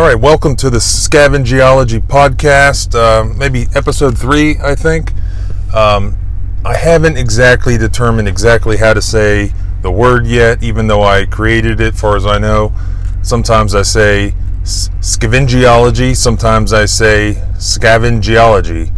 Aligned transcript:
All 0.00 0.06
right, 0.06 0.14
welcome 0.14 0.56
to 0.56 0.70
the 0.70 0.78
Scavengeology 0.78 2.00
podcast, 2.00 2.94
uh, 2.94 3.34
maybe 3.34 3.66
episode 3.74 4.16
three, 4.16 4.56
I 4.58 4.74
think. 4.74 5.12
Um, 5.74 6.16
I 6.64 6.74
haven't 6.74 7.18
exactly 7.18 7.76
determined 7.76 8.26
exactly 8.26 8.78
how 8.78 8.94
to 8.94 9.02
say 9.02 9.52
the 9.82 9.90
word 9.90 10.26
yet, 10.26 10.62
even 10.62 10.86
though 10.86 11.02
I 11.02 11.26
created 11.26 11.82
it, 11.82 11.94
far 11.94 12.16
as 12.16 12.24
I 12.24 12.38
know. 12.38 12.72
Sometimes 13.20 13.74
I 13.74 13.82
say 13.82 14.32
scavengeology, 14.62 16.16
sometimes 16.16 16.72
I 16.72 16.86
say 16.86 17.34
scavengeology, 17.56 18.94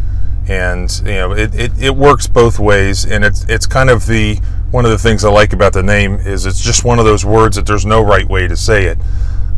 and 0.48 1.02
you 1.04 1.14
know 1.14 1.32
it, 1.32 1.52
it, 1.52 1.72
it 1.82 1.96
works 1.96 2.28
both 2.28 2.60
ways, 2.60 3.06
and 3.06 3.24
it's 3.24 3.44
it's 3.48 3.66
kind 3.66 3.90
of 3.90 4.06
the 4.06 4.36
one 4.70 4.84
of 4.84 4.92
the 4.92 4.98
things 4.98 5.24
I 5.24 5.32
like 5.32 5.52
about 5.52 5.72
the 5.72 5.82
name 5.82 6.14
is 6.14 6.46
it's 6.46 6.62
just 6.62 6.84
one 6.84 7.00
of 7.00 7.04
those 7.04 7.24
words 7.24 7.56
that 7.56 7.66
there's 7.66 7.84
no 7.84 8.02
right 8.02 8.28
way 8.28 8.46
to 8.46 8.56
say 8.56 8.84
it. 8.84 8.98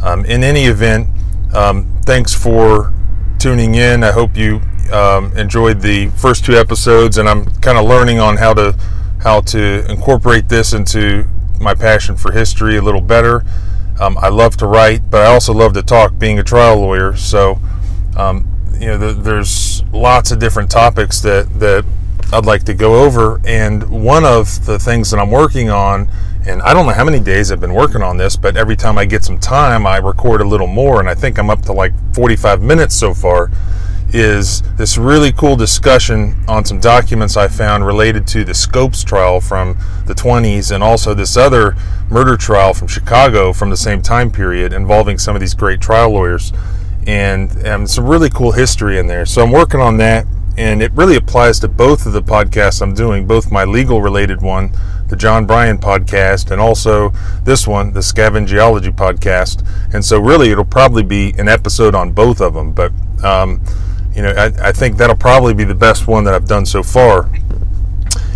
Um, 0.03 0.25
in 0.25 0.43
any 0.43 0.65
event, 0.65 1.09
um, 1.55 2.01
thanks 2.05 2.35
for 2.35 2.93
tuning 3.39 3.75
in. 3.75 4.03
I 4.03 4.13
hope 4.13 4.37
you 4.37 4.61
um, 4.93 5.37
enjoyed 5.37 5.81
the 5.81 6.09
first 6.11 6.45
two 6.45 6.55
episodes, 6.55 7.19
and 7.19 7.29
I'm 7.29 7.47
kind 7.61 7.79
of 7.79 7.87
learning 7.87 8.19
on 8.19 8.37
how 8.37 8.55
to 8.55 8.77
how 9.23 9.41
to 9.41 9.91
incorporate 9.91 10.49
this 10.49 10.73
into 10.75 11.25
my 11.59 11.75
passion 11.75 12.17
for 12.17 12.33
history 12.33 12.77
a 12.77 12.83
little 12.83 13.01
better. 13.01 13.45
Um, 14.01 14.19
I 14.21 14.29
love 14.29 14.57
to 14.59 14.67
write, 14.67 15.11
but 15.11 15.23
I 15.23 15.33
also 15.33 15.55
love 15.55 15.73
to 15.75 15.83
talk, 15.83 16.19
being 16.19 16.39
a 16.39 16.43
trial 16.43 16.79
lawyer. 16.81 17.17
So, 17.17 17.59
um, 18.17 18.49
you 18.79 18.87
know, 18.89 18.99
the, 18.99 19.13
there's 19.13 19.83
lots 19.93 20.31
of 20.31 20.39
different 20.39 20.71
topics 20.71 21.21
that 21.21 21.49
that 21.61 21.85
I'd 22.33 22.47
like 22.47 22.65
to 22.65 22.75
go 22.75 23.05
over, 23.05 23.41
and 23.45 23.89
one 23.89 24.25
of 24.25 24.67
the 24.67 24.79
things 24.79 25.11
that 25.11 25.19
I'm 25.19 25.31
working 25.31 25.71
on 25.71 26.11
and 26.47 26.61
I 26.63 26.75
don't 26.75 26.87
know 26.87 26.93
how 26.93 27.05
many 27.05 27.21
days 27.21 27.51
I've 27.51 27.61
been 27.61 27.75
working 27.75 28.03
on 28.03 28.17
this, 28.17 28.37
but 28.37 28.57
every 28.57 28.77
time 28.77 28.99
I 28.99 29.07
get 29.07 29.25
some 29.25 29.39
time, 29.39 29.87
I 29.87 29.97
record 29.97 30.41
a 30.41 30.45
little 30.45 30.67
more, 30.67 31.01
and 31.01 31.09
I 31.09 31.15
think 31.15 31.39
I'm 31.39 31.49
up 31.49 31.63
to 31.63 31.73
like 31.73 31.93
45 32.15 32.63
minutes 32.63 32.95
so 32.95 33.15
far. 33.15 33.51
Is 34.13 34.63
this 34.77 34.97
really 34.97 35.33
cool 35.33 35.57
discussion 35.57 36.37
on 36.47 36.65
some 36.65 36.79
documents 36.79 37.37
I 37.37 37.49
found 37.49 37.85
related 37.85 38.27
to 38.29 38.45
the 38.45 38.55
Scopes 38.55 39.03
trial 39.03 39.41
from 39.41 39.77
the 40.07 40.15
20s 40.15 40.73
and 40.73 40.85
also 40.85 41.15
this 41.15 41.37
other 41.37 41.75
murder 42.11 42.37
trial 42.37 42.75
from 42.75 42.87
Chicago 42.87 43.53
from 43.53 43.71
the 43.71 43.77
same 43.77 44.03
time 44.03 44.31
period 44.31 44.73
involving 44.73 45.19
some 45.19 45.35
of 45.35 45.41
these 45.41 45.55
great 45.55 45.81
trial 45.81 46.11
lawyers 46.11 46.53
and, 47.09 47.51
and 47.67 47.91
some 47.91 48.07
really 48.07 48.31
cool 48.31 48.53
history 48.53 48.99
in 48.99 49.09
there. 49.09 49.27
So 49.27 49.43
I'm 49.43 49.51
working 49.51 49.81
on 49.81 49.97
that 49.97 50.27
and 50.57 50.81
it 50.81 50.93
really 50.93 51.17
applies 51.17 51.59
to 51.61 51.69
both 51.69 52.07
of 52.07 52.13
the 52.13 52.23
podcasts 52.23 52.81
I'm 52.81 52.95
doing, 52.95 53.27
both 53.27 53.51
my 53.51 53.65
legal 53.65 54.01
related 54.01 54.41
one, 54.41 54.71
the 55.09 55.17
John 55.17 55.47
Bryan 55.47 55.79
podcast, 55.79 56.51
and 56.51 56.61
also 56.61 57.11
this 57.45 57.67
one, 57.67 57.93
the 57.93 58.01
Scavengeology 58.01 58.95
podcast. 58.95 59.67
And 59.93 60.05
so, 60.05 60.19
really, 60.19 60.51
it'll 60.51 60.65
probably 60.65 61.03
be 61.03 61.35
an 61.39 61.49
episode 61.49 61.95
on 61.95 62.13
both 62.13 62.41
of 62.41 62.55
them. 62.55 62.73
But, 62.73 62.93
um, 63.23 63.61
you 64.15 64.23
know, 64.23 64.31
I, 64.31 64.69
I 64.69 64.73
think 64.73 64.97
that'll 64.97 65.17
probably 65.17 65.55
be 65.55 65.65
the 65.65 65.75
best 65.75 66.07
one 66.07 66.25
that 66.25 66.35
I've 66.35 66.47
done 66.47 66.67
so 66.67 66.83
far. 66.83 67.31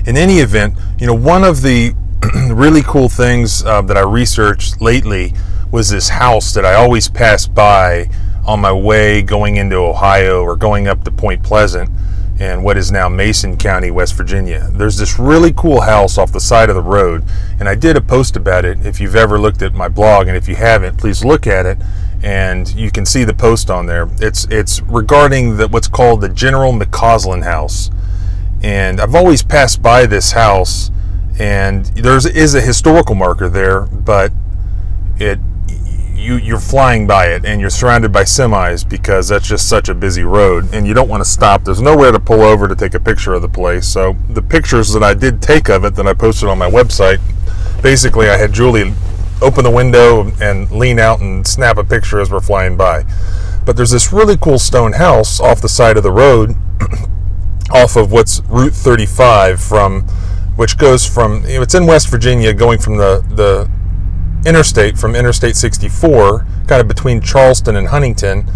In 0.06 0.16
any 0.16 0.38
event, 0.38 0.75
you 0.98 1.06
know, 1.06 1.14
one 1.14 1.44
of 1.44 1.62
the 1.62 1.94
really 2.52 2.82
cool 2.82 3.08
things 3.08 3.64
uh, 3.64 3.82
that 3.82 3.97
I 3.97 4.03
researched 4.03 4.80
lately 4.80 5.34
was 5.70 5.91
this 5.91 6.08
house 6.08 6.55
that 6.55 6.64
I 6.64 6.75
always 6.75 7.08
pass 7.08 7.47
by 7.47 8.10
on 8.47 8.60
my 8.60 8.72
way 8.72 9.20
going 9.20 9.56
into 9.56 9.77
Ohio 9.77 10.42
or 10.42 10.56
going 10.56 10.88
up 10.88 11.05
to 11.05 11.10
Point 11.10 11.42
Pleasant 11.42 11.91
in 12.39 12.62
what 12.62 12.77
is 12.77 12.92
now 12.92 13.08
Mason 13.08 13.56
County, 13.56 13.91
West 13.91 14.14
Virginia. 14.14 14.69
There's 14.72 14.97
this 14.97 15.19
really 15.19 15.53
cool 15.53 15.81
house 15.81 16.19
off 16.19 16.33
the 16.33 16.41
side 16.41 16.69
of 16.69 16.77
the 16.77 16.83
road, 16.83 17.25
and 17.58 17.69
I 17.69 17.75
did 17.75 17.97
a 17.97 18.00
post 18.00 18.36
about 18.36 18.64
it. 18.64 18.86
If 18.86 19.00
you've 19.00 19.17
ever 19.17 19.39
looked 19.41 19.62
at 19.62 19.75
my 19.75 19.89
blog, 19.89 20.28
and 20.28 20.36
if 20.36 20.48
you 20.48 20.55
haven't, 20.55 20.98
please 20.98 21.25
look 21.25 21.47
at 21.47 21.66
it, 21.66 21.78
and 22.22 22.72
you 22.75 22.91
can 22.91 23.05
see 23.05 23.25
the 23.25 23.34
post 23.34 23.70
on 23.70 23.86
there. 23.86 24.09
It's 24.20 24.47
it's 24.50 24.81
regarding 24.83 25.56
the, 25.56 25.69
what's 25.69 25.89
called 25.89 26.20
the 26.20 26.28
General 26.28 26.72
McCausland 26.72 27.42
House, 27.42 27.91
and 28.62 29.00
I've 29.00 29.15
always 29.16 29.43
passed 29.43 29.82
by 29.82 30.06
this 30.06 30.32
house, 30.32 30.93
and 31.41 31.87
there's 31.87 32.25
is 32.25 32.54
a 32.54 32.60
historical 32.60 33.16
marker 33.16 33.48
there, 33.48 33.82
but 33.82 34.32
it 35.19 35.41
you 36.18 36.36
you're 36.36 36.60
flying 36.60 37.06
by 37.06 37.26
it 37.26 37.44
and 37.44 37.60
you're 37.60 37.70
surrounded 37.70 38.12
by 38.12 38.24
semis 38.24 38.86
because 38.88 39.28
that's 39.28 39.46
just 39.46 39.68
such 39.68 39.88
a 39.88 39.94
busy 39.94 40.24
road 40.24 40.74
and 40.74 40.86
you 40.86 40.92
don't 40.92 41.08
want 41.08 41.22
to 41.22 41.28
stop. 41.28 41.64
There's 41.64 41.80
nowhere 41.80 42.10
to 42.12 42.18
pull 42.18 42.42
over 42.42 42.66
to 42.66 42.74
take 42.74 42.94
a 42.94 43.00
picture 43.00 43.34
of 43.34 43.42
the 43.42 43.48
place. 43.48 43.86
So 43.86 44.16
the 44.28 44.42
pictures 44.42 44.92
that 44.92 45.02
I 45.02 45.14
did 45.14 45.40
take 45.40 45.68
of 45.68 45.84
it 45.84 45.94
that 45.94 46.06
I 46.06 46.14
posted 46.14 46.48
on 46.48 46.58
my 46.58 46.68
website, 46.68 47.20
basically 47.82 48.28
I 48.28 48.36
had 48.36 48.52
Julie 48.52 48.92
open 49.40 49.62
the 49.62 49.70
window 49.70 50.32
and 50.40 50.70
lean 50.72 50.98
out 50.98 51.20
and 51.20 51.46
snap 51.46 51.78
a 51.78 51.84
picture 51.84 52.20
as 52.20 52.30
we're 52.30 52.40
flying 52.40 52.76
by. 52.76 53.04
But 53.64 53.76
there's 53.76 53.92
this 53.92 54.12
really 54.12 54.36
cool 54.36 54.58
stone 54.58 54.94
house 54.94 55.40
off 55.40 55.60
the 55.60 55.68
side 55.68 55.96
of 55.96 56.02
the 56.02 56.10
road 56.10 56.56
off 57.70 57.96
of 57.96 58.10
what's 58.10 58.40
Route 58.48 58.72
35 58.72 59.60
from 59.60 60.02
which 60.56 60.76
goes 60.76 61.06
from 61.06 61.42
it's 61.44 61.74
in 61.74 61.86
West 61.86 62.08
Virginia 62.08 62.52
going 62.52 62.78
from 62.78 62.96
the 62.96 63.24
the 63.30 63.70
interstate 64.47 64.99
from 64.99 65.15
Interstate 65.15 65.56
64, 65.56 66.47
kind 66.66 66.81
of 66.81 66.88
between 66.88 67.21
Charleston 67.21 67.76
and 67.76 67.88
Huntington, 67.88 68.50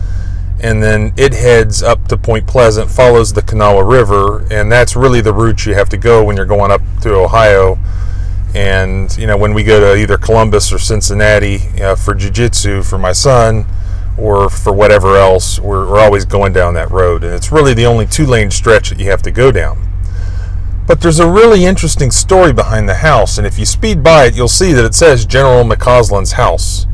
and 0.60 0.82
then 0.82 1.12
it 1.16 1.32
heads 1.34 1.82
up 1.82 2.06
to 2.08 2.16
Point 2.16 2.46
Pleasant, 2.46 2.90
follows 2.90 3.32
the 3.32 3.42
Kanawha 3.42 3.84
River, 3.84 4.46
and 4.50 4.70
that's 4.70 4.94
really 4.94 5.20
the 5.20 5.32
route 5.32 5.66
you 5.66 5.74
have 5.74 5.88
to 5.88 5.96
go 5.96 6.22
when 6.22 6.36
you're 6.36 6.46
going 6.46 6.70
up 6.70 6.82
to 7.02 7.14
Ohio. 7.14 7.78
And 8.54 9.16
you 9.16 9.26
know, 9.26 9.36
when 9.36 9.54
we 9.54 9.64
go 9.64 9.80
to 9.80 10.00
either 10.00 10.18
Columbus 10.18 10.72
or 10.72 10.78
Cincinnati 10.78 11.58
uh, 11.80 11.96
for 11.96 12.14
jiu-jitsu 12.14 12.82
for 12.82 12.98
my 12.98 13.12
son, 13.12 13.66
or 14.18 14.48
for 14.48 14.72
whatever 14.72 15.16
else, 15.16 15.58
we're, 15.58 15.88
we're 15.88 16.00
always 16.00 16.24
going 16.24 16.52
down 16.52 16.74
that 16.74 16.90
road, 16.90 17.24
and 17.24 17.34
it's 17.34 17.50
really 17.50 17.74
the 17.74 17.86
only 17.86 18.06
two-lane 18.06 18.50
stretch 18.50 18.90
that 18.90 19.00
you 19.00 19.10
have 19.10 19.22
to 19.22 19.30
go 19.30 19.50
down. 19.50 19.91
But 20.86 21.00
there's 21.00 21.20
a 21.20 21.30
really 21.30 21.64
interesting 21.64 22.10
story 22.10 22.52
behind 22.52 22.88
the 22.88 22.96
house, 22.96 23.38
and 23.38 23.46
if 23.46 23.58
you 23.58 23.64
speed 23.64 24.02
by 24.02 24.26
it, 24.26 24.36
you'll 24.36 24.48
see 24.48 24.72
that 24.72 24.84
it 24.84 24.94
says 24.94 25.24
General 25.24 25.64
McCausland's 25.64 26.32
house. 26.32 26.86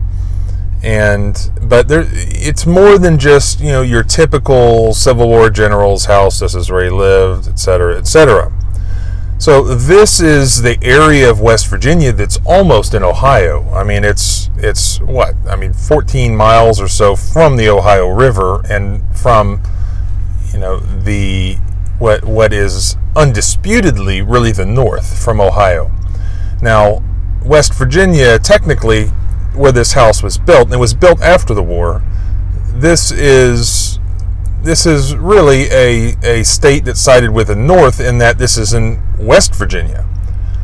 And 0.82 1.50
but 1.62 1.88
there, 1.88 2.04
it's 2.06 2.66
more 2.66 2.98
than 2.98 3.18
just 3.18 3.60
you 3.60 3.72
know 3.72 3.82
your 3.82 4.04
typical 4.04 4.94
Civil 4.94 5.28
War 5.28 5.50
general's 5.50 6.04
house. 6.04 6.38
This 6.38 6.54
is 6.54 6.70
where 6.70 6.84
he 6.84 6.90
lived, 6.90 7.48
etc., 7.48 7.98
etc. 7.98 8.52
So 9.38 9.62
this 9.62 10.20
is 10.20 10.62
the 10.62 10.78
area 10.82 11.30
of 11.30 11.40
West 11.40 11.68
Virginia 11.68 12.10
that's 12.12 12.38
almost 12.44 12.92
in 12.92 13.04
Ohio. 13.04 13.70
I 13.72 13.84
mean, 13.84 14.04
it's 14.04 14.50
it's 14.56 15.00
what 15.00 15.34
I 15.48 15.54
mean, 15.54 15.72
14 15.72 16.34
miles 16.36 16.80
or 16.80 16.88
so 16.88 17.14
from 17.14 17.56
the 17.56 17.68
Ohio 17.68 18.08
River 18.08 18.62
and 18.68 19.02
from 19.16 19.62
you 20.52 20.58
know 20.58 20.78
the 20.80 21.58
what 21.98 22.24
what 22.24 22.52
is 22.52 22.96
undisputedly 23.16 24.22
really 24.22 24.52
the 24.52 24.66
north 24.66 25.22
from 25.22 25.40
Ohio. 25.40 25.90
Now, 26.62 27.02
West 27.44 27.74
Virginia, 27.74 28.38
technically, 28.38 29.06
where 29.54 29.72
this 29.72 29.92
house 29.92 30.22
was 30.22 30.38
built, 30.38 30.64
and 30.64 30.74
it 30.74 30.78
was 30.78 30.94
built 30.94 31.20
after 31.20 31.54
the 31.54 31.62
war. 31.62 32.02
This 32.74 33.10
is 33.10 33.98
this 34.62 34.86
is 34.86 35.14
really 35.16 35.66
a, 35.70 36.16
a 36.22 36.42
state 36.44 36.84
that 36.84 36.96
sided 36.96 37.30
with 37.30 37.46
the 37.46 37.56
North 37.56 38.00
in 38.00 38.18
that 38.18 38.38
this 38.38 38.58
is 38.58 38.74
in 38.74 39.00
West 39.18 39.54
Virginia. 39.54 40.06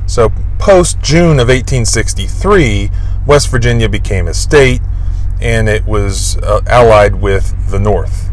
So, 0.07 0.33
post 0.59 1.01
June 1.01 1.39
of 1.39 1.49
1863, 1.49 2.91
West 3.27 3.51
Virginia 3.51 3.89
became 3.89 4.27
a 4.27 4.35
state 4.35 4.81
and 5.41 5.69
it 5.69 5.87
was 5.87 6.37
uh, 6.39 6.61
allied 6.67 7.17
with 7.17 7.71
the 7.71 7.79
North. 7.79 8.31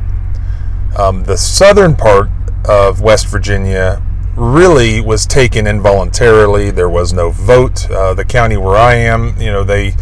Um, 0.97 1.23
the 1.23 1.38
southern 1.38 1.95
part 1.95 2.29
of 2.66 3.01
West 3.01 3.27
Virginia 3.27 4.01
really 4.35 5.01
was 5.01 5.25
taken 5.25 5.67
involuntarily. 5.67 6.72
There 6.72 6.89
was 6.89 7.13
no 7.13 7.31
vote. 7.31 7.89
Uh, 7.89 8.13
the 8.13 8.25
county 8.25 8.57
where 8.57 8.77
I 8.77 8.95
am, 8.95 9.35
you 9.39 9.51
know, 9.51 9.63
they 9.63 9.95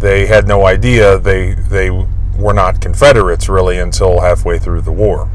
they 0.00 0.26
had 0.26 0.46
no 0.46 0.64
idea 0.64 1.18
they 1.18 1.54
they 1.54 1.90
were 1.90 2.54
not 2.54 2.80
Confederates 2.80 3.48
really 3.48 3.78
until 3.78 4.20
halfway 4.20 4.58
through 4.58 4.82
the 4.82 4.92
war. 4.92 5.30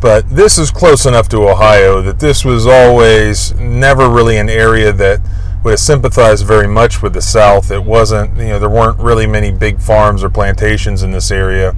But 0.00 0.28
this 0.28 0.58
is 0.58 0.72
close 0.72 1.06
enough 1.06 1.28
to 1.28 1.48
Ohio 1.48 2.02
that 2.02 2.18
this 2.18 2.44
was 2.44 2.66
always 2.66 3.54
never 3.54 4.10
really 4.10 4.36
an 4.36 4.48
area 4.48 4.92
that 4.92 5.20
would 5.62 5.70
have 5.70 5.80
sympathized 5.80 6.44
very 6.44 6.66
much 6.66 7.02
with 7.02 7.12
the 7.12 7.22
South. 7.22 7.70
It 7.70 7.84
wasn't, 7.84 8.36
you 8.36 8.48
know, 8.48 8.58
there 8.58 8.68
weren't 8.68 8.98
really 8.98 9.28
many 9.28 9.52
big 9.52 9.78
farms 9.78 10.24
or 10.24 10.30
plantations 10.30 11.04
in 11.04 11.12
this 11.12 11.30
area. 11.30 11.76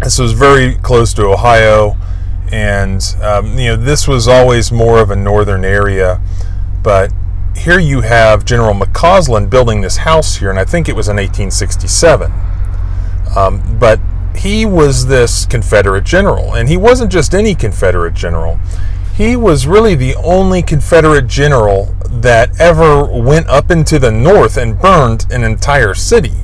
This 0.00 0.20
was 0.20 0.32
very 0.32 0.76
close 0.76 1.12
to 1.14 1.24
Ohio 1.24 1.96
and 2.52 3.02
um, 3.22 3.58
you 3.58 3.68
know 3.68 3.76
this 3.76 4.06
was 4.08 4.28
always 4.28 4.72
more 4.72 5.00
of 5.00 5.10
a 5.10 5.16
northern 5.16 5.64
area. 5.64 6.20
But 6.82 7.12
here 7.56 7.80
you 7.80 8.02
have 8.02 8.44
general 8.44 8.72
mccausland 8.72 9.50
building 9.50 9.80
this 9.80 9.96
house 9.96 10.36
here 10.36 10.48
and 10.48 10.60
i 10.60 10.64
think 10.64 10.88
it 10.88 10.94
was 10.94 11.08
in 11.08 11.16
1867 11.16 12.30
um, 13.36 13.78
but 13.80 13.98
he 14.38 14.64
was 14.64 15.06
this 15.06 15.46
confederate 15.46 16.04
general 16.04 16.54
and 16.54 16.68
he 16.68 16.76
wasn't 16.76 17.10
just 17.10 17.34
any 17.34 17.54
confederate 17.54 18.14
general. 18.14 18.58
He 19.14 19.34
was 19.34 19.66
really 19.66 19.94
the 19.96 20.14
only 20.16 20.62
confederate 20.62 21.26
general 21.26 21.94
that 22.08 22.58
ever 22.60 23.04
went 23.04 23.48
up 23.48 23.70
into 23.70 23.98
the 23.98 24.12
north 24.12 24.56
and 24.56 24.80
burned 24.80 25.26
an 25.30 25.42
entire 25.42 25.92
city 25.94 26.34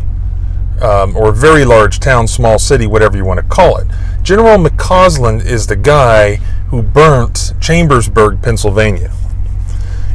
um, 0.83 1.17
or 1.17 1.33
very 1.33 1.65
large 1.65 2.01
town, 2.01 2.27
small 2.27 2.59
city, 2.59 2.87
whatever 2.87 3.17
you 3.17 3.25
want 3.25 3.39
to 3.39 3.47
call 3.47 3.77
it. 3.77 3.87
General 4.23 4.57
McCausland 4.57 5.45
is 5.45 5.67
the 5.67 5.77
guy 5.77 6.37
who 6.69 6.83
burnt 6.83 7.53
Chambersburg, 7.61 8.43
Pennsylvania. 8.43 9.13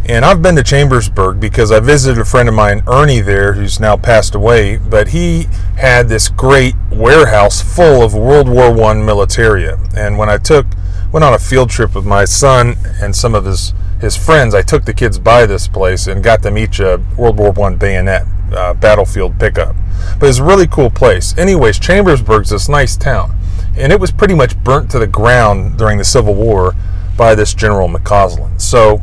And 0.10 0.26
I've 0.26 0.42
been 0.42 0.56
to 0.56 0.64
Chambersburg 0.64 1.40
because 1.40 1.72
I 1.72 1.80
visited 1.80 2.20
a 2.20 2.26
friend 2.26 2.50
of 2.50 2.56
mine, 2.56 2.82
Ernie, 2.88 3.22
there, 3.22 3.54
who's 3.54 3.80
now 3.80 3.96
passed 3.96 4.34
away. 4.34 4.78
But 4.78 5.10
he 5.10 5.48
had 5.78 6.10
this 6.10 6.30
great 6.30 6.74
warehouse 6.92 7.62
full 7.62 8.02
of 8.02 8.16
World 8.16 8.50
War 8.50 8.74
One 8.74 9.02
militaria. 9.02 9.78
And 9.96 10.18
when 10.18 10.28
I 10.28 10.38
took 10.38 10.66
went 11.12 11.24
on 11.24 11.34
a 11.34 11.40
field 11.40 11.70
trip 11.70 11.94
with 11.96 12.06
my 12.06 12.26
son 12.26 12.76
and 13.02 13.16
some 13.16 13.36
of 13.36 13.46
his 13.46 13.74
his 14.02 14.16
friends, 14.16 14.56
I 14.56 14.64
took 14.64 14.86
the 14.86 14.94
kids 14.94 15.20
by 15.20 15.46
this 15.46 15.68
place 15.68 16.08
and 16.08 16.24
got 16.24 16.42
them 16.42 16.58
each 16.58 16.80
a 16.80 17.00
World 17.16 17.38
War 17.38 17.52
One 17.52 17.76
bayonet 17.76 18.26
uh, 18.52 18.74
battlefield 18.74 19.40
pickup. 19.40 19.76
But 20.20 20.30
it's 20.30 20.40
a 20.40 20.44
really 20.44 20.68
cool 20.68 20.90
place. 20.90 21.38
Anyways, 21.38 21.80
Chambersburg's 21.80 22.50
this 22.50 22.70
nice 22.70 22.96
town, 22.96 23.36
and 23.78 23.92
it 23.92 24.00
was 24.00 24.12
pretty 24.12 24.36
much 24.36 24.62
burnt 24.64 24.92
to 24.92 25.00
the 25.00 25.08
ground 25.08 25.78
during 25.78 25.98
the 25.98 26.04
Civil 26.04 26.36
War 26.36 26.76
by 27.18 27.36
this 27.36 27.54
General 27.54 27.90
McCausland. 27.90 28.62
So 28.62 29.02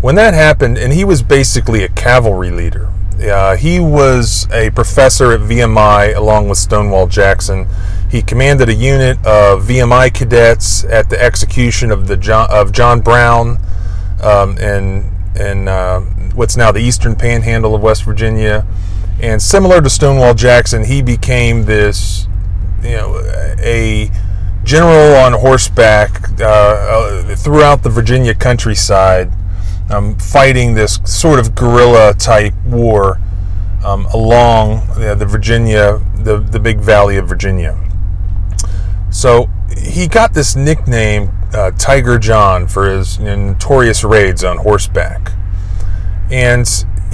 when 0.00 0.14
that 0.14 0.34
happened, 0.34 0.78
and 0.78 0.92
he 0.92 1.04
was 1.04 1.22
basically 1.22 1.82
a 1.82 1.88
cavalry 1.88 2.50
leader. 2.50 2.90
Uh, 3.20 3.56
he 3.56 3.80
was 3.80 4.46
a 4.52 4.70
professor 4.70 5.32
at 5.32 5.40
VMI 5.40 6.14
along 6.14 6.48
with 6.48 6.56
Stonewall 6.56 7.08
Jackson. 7.08 7.66
He 8.08 8.22
commanded 8.22 8.68
a 8.68 8.74
unit 8.74 9.18
of 9.26 9.64
VMI 9.64 10.14
cadets 10.14 10.84
at 10.84 11.10
the 11.10 11.20
execution 11.20 11.90
of 11.90 12.06
the 12.06 12.16
John, 12.16 12.48
of 12.48 12.70
John 12.70 13.00
Brown 13.00 13.58
um, 14.22 14.56
in 14.58 15.10
in 15.34 15.68
uh, 15.68 16.00
what's 16.34 16.56
now 16.56 16.70
the 16.70 16.80
Eastern 16.80 17.16
Panhandle 17.16 17.74
of 17.74 17.82
West 17.82 18.04
Virginia. 18.04 18.64
And 19.20 19.42
similar 19.42 19.80
to 19.80 19.90
Stonewall 19.90 20.34
Jackson, 20.34 20.84
he 20.84 21.02
became 21.02 21.64
this, 21.64 22.28
you 22.82 22.90
know, 22.90 23.20
a 23.58 24.10
general 24.64 25.16
on 25.16 25.32
horseback 25.32 26.40
uh, 26.40 26.44
uh 26.44 27.36
throughout 27.36 27.82
the 27.82 27.88
Virginia 27.88 28.34
countryside 28.34 29.32
um, 29.90 30.16
fighting 30.18 30.74
this 30.74 31.00
sort 31.04 31.38
of 31.38 31.54
guerrilla 31.54 32.14
type 32.14 32.54
war 32.66 33.18
um, 33.84 34.06
along 34.06 34.86
the 34.96 35.26
Virginia, 35.26 36.00
the, 36.14 36.38
the 36.38 36.58
big 36.58 36.78
valley 36.78 37.16
of 37.16 37.28
Virginia. 37.28 37.78
So 39.10 39.48
he 39.76 40.06
got 40.06 40.34
this 40.34 40.54
nickname, 40.56 41.30
uh, 41.52 41.70
Tiger 41.72 42.18
John, 42.18 42.68
for 42.68 42.90
his 42.90 43.18
notorious 43.18 44.04
raids 44.04 44.44
on 44.44 44.58
horseback. 44.58 45.32
And 46.30 46.68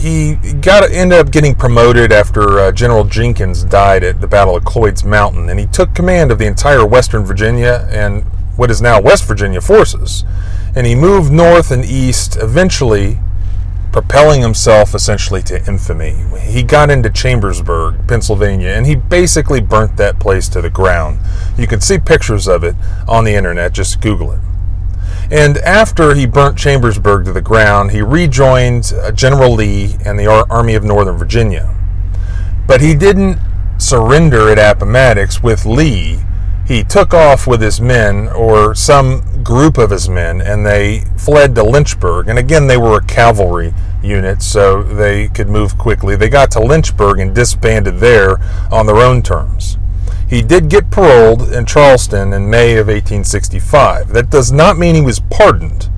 he 0.04 0.52
got 0.54 0.90
ended 0.90 1.18
up 1.18 1.30
getting 1.30 1.54
promoted 1.54 2.12
after 2.12 2.58
uh, 2.58 2.72
General 2.72 3.04
Jenkins 3.04 3.64
died 3.64 4.04
at 4.04 4.20
the 4.20 4.26
Battle 4.26 4.56
of 4.56 4.64
Cloyd's 4.64 5.04
Mountain, 5.04 5.48
and 5.48 5.58
he 5.58 5.66
took 5.66 5.94
command 5.94 6.30
of 6.30 6.38
the 6.38 6.46
entire 6.46 6.84
Western 6.84 7.24
Virginia 7.24 7.88
and 7.90 8.24
what 8.56 8.70
is 8.70 8.80
now 8.80 9.00
West 9.00 9.24
Virginia 9.24 9.60
forces 9.60 10.24
and 10.74 10.86
he 10.86 10.94
moved 10.94 11.32
north 11.32 11.70
and 11.70 11.84
east, 11.84 12.36
eventually 12.36 13.18
propelling 13.92 14.40
himself 14.40 14.92
essentially 14.94 15.40
to 15.40 15.64
infamy. 15.68 16.16
He 16.40 16.64
got 16.64 16.90
into 16.90 17.10
Chambersburg, 17.10 18.08
Pennsylvania, 18.08 18.70
and 18.70 18.86
he 18.86 18.96
basically 18.96 19.60
burnt 19.60 19.96
that 19.98 20.18
place 20.18 20.48
to 20.48 20.60
the 20.60 20.70
ground. 20.70 21.20
You 21.56 21.68
can 21.68 21.80
see 21.80 21.98
pictures 21.98 22.48
of 22.48 22.64
it 22.64 22.74
on 23.06 23.24
the 23.24 23.34
internet, 23.34 23.72
just 23.72 24.00
Google 24.00 24.32
it. 24.32 24.40
And 25.30 25.58
after 25.58 26.14
he 26.14 26.26
burnt 26.26 26.58
Chambersburg 26.58 27.24
to 27.26 27.32
the 27.32 27.40
ground, 27.40 27.90
he 27.90 28.02
rejoined 28.02 28.92
uh, 28.94 29.12
General 29.12 29.52
Lee 29.52 29.96
and 30.04 30.18
the 30.18 30.26
Army 30.26 30.74
of 30.74 30.84
Northern 30.84 31.16
Virginia. 31.16 31.74
But 32.66 32.80
he 32.80 32.94
didn't 32.94 33.38
surrender 33.78 34.50
at 34.50 34.58
Appomattox 34.58 35.42
with 35.42 35.66
Lee 35.66 36.20
he 36.66 36.82
took 36.82 37.12
off 37.12 37.46
with 37.46 37.60
his 37.60 37.80
men, 37.80 38.28
or 38.28 38.74
some 38.74 39.42
group 39.42 39.76
of 39.76 39.90
his 39.90 40.08
men, 40.08 40.40
and 40.40 40.64
they 40.64 41.04
fled 41.18 41.54
to 41.56 41.62
Lynchburg. 41.62 42.28
And 42.28 42.38
again, 42.38 42.66
they 42.66 42.78
were 42.78 42.96
a 42.96 43.04
cavalry 43.04 43.74
unit, 44.02 44.40
so 44.40 44.82
they 44.82 45.28
could 45.28 45.48
move 45.48 45.76
quickly. 45.76 46.16
They 46.16 46.30
got 46.30 46.50
to 46.52 46.60
Lynchburg 46.60 47.18
and 47.18 47.34
disbanded 47.34 47.98
there 47.98 48.38
on 48.72 48.86
their 48.86 48.96
own 48.96 49.22
terms. 49.22 49.76
He 50.34 50.42
did 50.42 50.68
get 50.68 50.90
paroled 50.90 51.52
in 51.52 51.64
Charleston 51.64 52.32
in 52.32 52.50
May 52.50 52.72
of 52.72 52.88
1865. 52.88 54.08
That 54.08 54.30
does 54.30 54.50
not 54.50 54.76
mean 54.76 54.94
he 54.94 55.00
was 55.00 55.20
pardoned, 55.20 55.88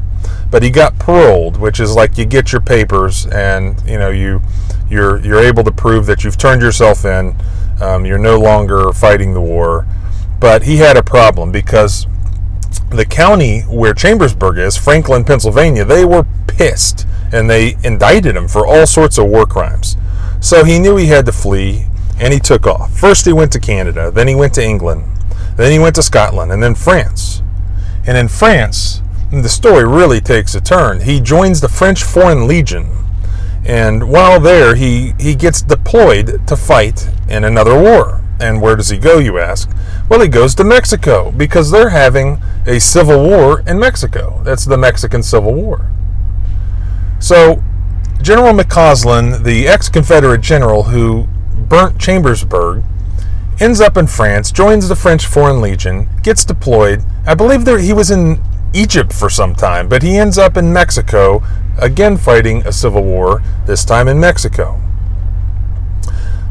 but 0.50 0.62
he 0.62 0.70
got 0.70 0.98
paroled, 0.98 1.56
which 1.56 1.80
is 1.80 1.94
like 1.94 2.18
you 2.18 2.26
get 2.26 2.52
your 2.52 2.60
papers 2.60 3.26
and 3.26 3.80
you 3.86 3.98
know 3.98 4.10
you 4.10 4.42
you're 4.90 5.18
you're 5.24 5.40
able 5.40 5.64
to 5.64 5.72
prove 5.72 6.06
that 6.06 6.22
you've 6.22 6.38
turned 6.38 6.62
yourself 6.62 7.04
in. 7.04 7.34
Um, 7.80 8.06
you're 8.06 8.18
no 8.18 8.38
longer 8.38 8.92
fighting 8.92 9.34
the 9.34 9.40
war 9.40 9.86
but 10.38 10.64
he 10.64 10.76
had 10.76 10.96
a 10.96 11.02
problem 11.02 11.50
because 11.50 12.06
the 12.90 13.04
county 13.04 13.62
where 13.62 13.94
Chambersburg 13.94 14.58
is, 14.58 14.76
Franklin, 14.76 15.24
Pennsylvania, 15.24 15.84
they 15.84 16.04
were 16.04 16.26
pissed 16.46 17.06
and 17.32 17.48
they 17.48 17.76
indicted 17.82 18.36
him 18.36 18.48
for 18.48 18.66
all 18.66 18.86
sorts 18.86 19.18
of 19.18 19.26
war 19.26 19.46
crimes. 19.46 19.96
So 20.40 20.64
he 20.64 20.78
knew 20.78 20.96
he 20.96 21.06
had 21.06 21.26
to 21.26 21.32
flee 21.32 21.86
and 22.18 22.32
he 22.32 22.40
took 22.40 22.66
off. 22.66 22.92
First, 22.98 23.26
he 23.26 23.32
went 23.32 23.52
to 23.52 23.60
Canada, 23.60 24.10
then 24.10 24.28
he 24.28 24.34
went 24.34 24.54
to 24.54 24.64
England, 24.64 25.04
then 25.56 25.72
he 25.72 25.78
went 25.78 25.94
to 25.96 26.02
Scotland, 26.02 26.52
and 26.52 26.62
then 26.62 26.74
France. 26.74 27.42
And 28.06 28.16
in 28.16 28.28
France, 28.28 29.02
the 29.32 29.48
story 29.48 29.84
really 29.84 30.20
takes 30.20 30.54
a 30.54 30.60
turn. 30.60 31.00
He 31.00 31.20
joins 31.20 31.60
the 31.60 31.68
French 31.68 32.04
Foreign 32.04 32.46
Legion. 32.46 32.88
And 33.64 34.08
while 34.08 34.38
there, 34.38 34.76
he, 34.76 35.14
he 35.18 35.34
gets 35.34 35.60
deployed 35.60 36.46
to 36.46 36.56
fight 36.56 37.08
in 37.28 37.42
another 37.42 37.74
war. 37.74 38.22
And 38.38 38.62
where 38.62 38.76
does 38.76 38.90
he 38.90 38.98
go, 38.98 39.18
you 39.18 39.38
ask? 39.38 39.68
Well, 40.08 40.20
he 40.20 40.28
goes 40.28 40.54
to 40.56 40.64
Mexico 40.64 41.32
because 41.32 41.70
they're 41.70 41.88
having 41.88 42.38
a 42.66 42.78
civil 42.78 43.24
war 43.24 43.60
in 43.66 43.80
Mexico. 43.80 44.40
That's 44.44 44.64
the 44.64 44.76
Mexican 44.76 45.22
Civil 45.22 45.54
War. 45.54 45.90
So, 47.18 47.62
General 48.20 48.52
McCausland, 48.52 49.42
the 49.42 49.66
ex 49.66 49.88
Confederate 49.88 50.42
general 50.42 50.84
who 50.84 51.26
burnt 51.56 51.98
Chambersburg, 51.98 52.82
ends 53.60 53.80
up 53.80 53.96
in 53.96 54.06
France, 54.06 54.52
joins 54.52 54.88
the 54.88 54.96
French 54.96 55.26
Foreign 55.26 55.60
Legion, 55.60 56.08
gets 56.22 56.44
deployed. 56.44 57.02
I 57.26 57.34
believe 57.34 57.64
there, 57.64 57.78
he 57.78 57.92
was 57.92 58.10
in 58.10 58.40
Egypt 58.74 59.12
for 59.12 59.30
some 59.30 59.54
time, 59.54 59.88
but 59.88 60.02
he 60.02 60.18
ends 60.18 60.36
up 60.36 60.56
in 60.56 60.72
Mexico, 60.72 61.42
again 61.78 62.16
fighting 62.16 62.66
a 62.66 62.72
civil 62.72 63.02
war, 63.02 63.42
this 63.66 63.84
time 63.84 64.08
in 64.08 64.20
Mexico. 64.20 64.80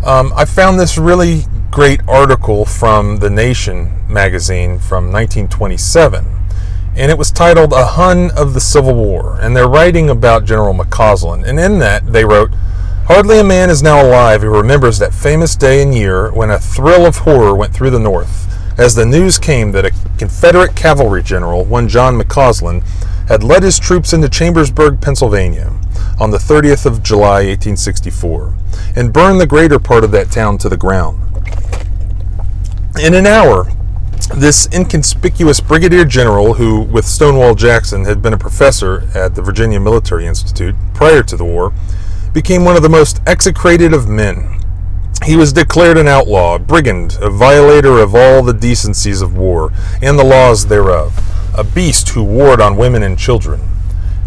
Um, 0.03 0.33
I 0.35 0.45
found 0.45 0.79
this 0.79 0.97
really 0.97 1.45
great 1.71 1.99
article 2.07 2.65
from 2.65 3.17
The 3.17 3.29
Nation 3.29 3.91
magazine 4.07 4.79
from 4.79 5.11
1927, 5.11 6.25
and 6.95 7.11
it 7.11 7.17
was 7.17 7.31
titled 7.31 7.73
A 7.73 7.85
Hun 7.85 8.31
of 8.31 8.53
the 8.53 8.61
Civil 8.61 8.95
War, 8.95 9.37
and 9.41 9.55
they're 9.55 9.67
writing 9.67 10.09
about 10.09 10.45
General 10.45 10.73
McCausland. 10.73 11.45
And 11.45 11.59
in 11.59 11.79
that, 11.79 12.13
they 12.13 12.23
wrote, 12.23 12.51
Hardly 13.07 13.37
a 13.37 13.43
man 13.43 13.69
is 13.69 13.83
now 13.83 14.03
alive 14.03 14.41
who 14.41 14.49
remembers 14.49 14.97
that 14.97 15.13
famous 15.13 15.55
day 15.55 15.83
and 15.83 15.93
year 15.93 16.31
when 16.31 16.49
a 16.49 16.57
thrill 16.57 17.05
of 17.05 17.17
horror 17.17 17.53
went 17.53 17.71
through 17.71 17.91
the 17.91 17.99
North 17.99 18.51
as 18.79 18.95
the 18.95 19.05
news 19.05 19.37
came 19.37 19.71
that 19.73 19.85
a 19.85 19.91
Confederate 20.17 20.75
cavalry 20.75 21.21
general, 21.21 21.63
one 21.63 21.87
John 21.87 22.19
McCausland, 22.19 22.83
had 23.27 23.43
led 23.43 23.61
his 23.61 23.77
troops 23.77 24.11
into 24.11 24.27
Chambersburg, 24.27 25.01
Pennsylvania, 25.01 25.71
on 26.19 26.31
the 26.31 26.39
30th 26.39 26.87
of 26.87 27.03
July, 27.03 27.45
1864, 27.45 28.55
and 28.95 29.13
burned 29.13 29.39
the 29.39 29.45
greater 29.45 29.77
part 29.77 30.03
of 30.03 30.09
that 30.11 30.31
town 30.31 30.57
to 30.57 30.67
the 30.67 30.75
ground. 30.75 31.21
In 32.99 33.13
an 33.13 33.27
hour, 33.27 33.71
this 34.35 34.67
inconspicuous 34.73 35.59
brigadier 35.59 36.05
general, 36.05 36.55
who 36.55 36.81
with 36.81 37.05
Stonewall 37.05 37.53
Jackson 37.53 38.05
had 38.05 38.23
been 38.23 38.33
a 38.33 38.37
professor 38.37 39.07
at 39.13 39.35
the 39.35 39.43
Virginia 39.43 39.79
Military 39.79 40.25
Institute 40.25 40.75
prior 40.95 41.21
to 41.21 41.37
the 41.37 41.45
war, 41.45 41.71
became 42.35 42.65
one 42.65 42.75
of 42.75 42.83
the 42.83 42.89
most 42.89 43.21
execrated 43.25 43.93
of 43.93 44.09
men. 44.09 44.59
He 45.23 45.37
was 45.37 45.53
declared 45.53 45.97
an 45.97 46.09
outlaw, 46.09 46.55
a 46.55 46.59
brigand, 46.59 47.17
a 47.21 47.29
violator 47.29 47.97
of 47.99 48.13
all 48.13 48.43
the 48.43 48.51
decencies 48.51 49.21
of 49.21 49.37
war 49.37 49.71
and 50.01 50.19
the 50.19 50.25
laws 50.25 50.67
thereof, 50.67 51.17
a 51.57 51.63
beast 51.63 52.09
who 52.09 52.25
warred 52.25 52.59
on 52.59 52.75
women 52.75 53.03
and 53.03 53.17
children. 53.17 53.61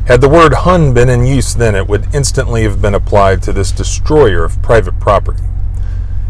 Had 0.06 0.22
the 0.22 0.28
word 0.28 0.54
Hun 0.54 0.94
been 0.94 1.10
in 1.10 1.26
use 1.26 1.52
then, 1.52 1.74
it 1.74 1.86
would 1.86 2.06
instantly 2.14 2.62
have 2.62 2.80
been 2.80 2.94
applied 2.94 3.42
to 3.42 3.52
this 3.52 3.72
destroyer 3.72 4.42
of 4.42 4.62
private 4.62 4.98
property. 4.98 5.42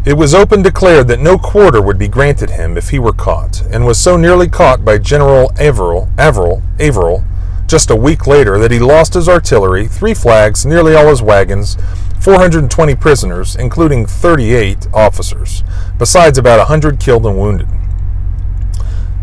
It 0.03 0.17
was 0.17 0.33
open 0.33 0.61
declared 0.61 1.07
that 1.07 1.21
no 1.21 1.37
quarter 1.37 1.81
would 1.81 1.97
be 1.97 2.09
granted 2.09 2.49
him 2.49 2.77
if 2.77 2.89
he 2.89 2.99
were 2.99 3.13
caught, 3.13 3.61
and 3.71 3.85
was 3.85 3.97
so 3.97 4.17
nearly 4.17 4.49
caught 4.49 4.83
by 4.83 4.97
General 4.97 5.53
Averell, 5.57 6.09
Averell, 6.17 6.61
Averell 6.77 7.23
just 7.69 7.91
a 7.91 7.95
week 7.95 8.25
later 8.25 8.57
that 8.57 8.71
he 8.71 8.79
lost 8.79 9.13
his 9.13 9.29
artillery, 9.29 9.87
three 9.87 10.15
flags, 10.15 10.65
nearly 10.65 10.95
all 10.95 11.07
his 11.07 11.21
wagons, 11.21 11.77
420 12.19 12.95
prisoners, 12.95 13.55
including 13.55 14.05
38 14.07 14.87
officers, 14.93 15.63
besides 15.97 16.37
about 16.37 16.57
100 16.57 16.99
killed 16.99 17.25
and 17.27 17.37
wounded. 17.37 17.67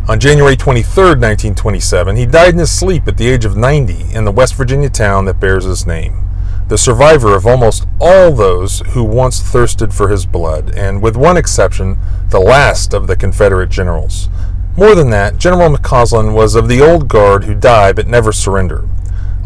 On 0.09 0.21
January 0.21 0.57
23, 0.57 1.03
1927, 1.05 2.15
he 2.15 2.25
died 2.25 2.50
in 2.55 2.61
his 2.61 2.71
sleep 2.71 3.09
at 3.09 3.17
the 3.19 3.29
age 3.29 3.45
of 3.45 3.57
90 3.57 4.15
in 4.15 4.25
the 4.25 4.31
West 4.31 4.55
Virginia 4.55 4.88
town 4.88 5.25
that 5.25 5.41
bears 5.41 5.65
his 5.65 5.85
name. 5.85 6.23
the 6.69 6.76
survivor 6.79 7.37
of 7.37 7.47
almost 7.47 7.87
all 8.00 8.33
those 8.33 8.81
who 8.88 9.05
once 9.05 9.41
thirsted 9.41 9.95
for 9.95 10.09
his 10.09 10.26
blood, 10.26 10.75
and 10.76 11.00
with 11.00 11.17
one 11.17 11.37
exception, 11.37 11.97
the 12.31 12.41
last 12.41 12.93
of 12.93 13.07
the 13.07 13.15
Confederate 13.15 13.69
generals. 13.69 14.29
More 14.76 14.95
than 14.95 15.09
that, 15.11 15.38
General 15.38 15.75
McCausland 15.75 16.35
was 16.35 16.54
of 16.54 16.68
the 16.68 16.83
old 16.83 17.09
guard 17.09 17.45
who 17.45 17.54
die 17.54 17.92
but 17.92 18.06
never 18.06 18.30
surrender. 18.30 18.87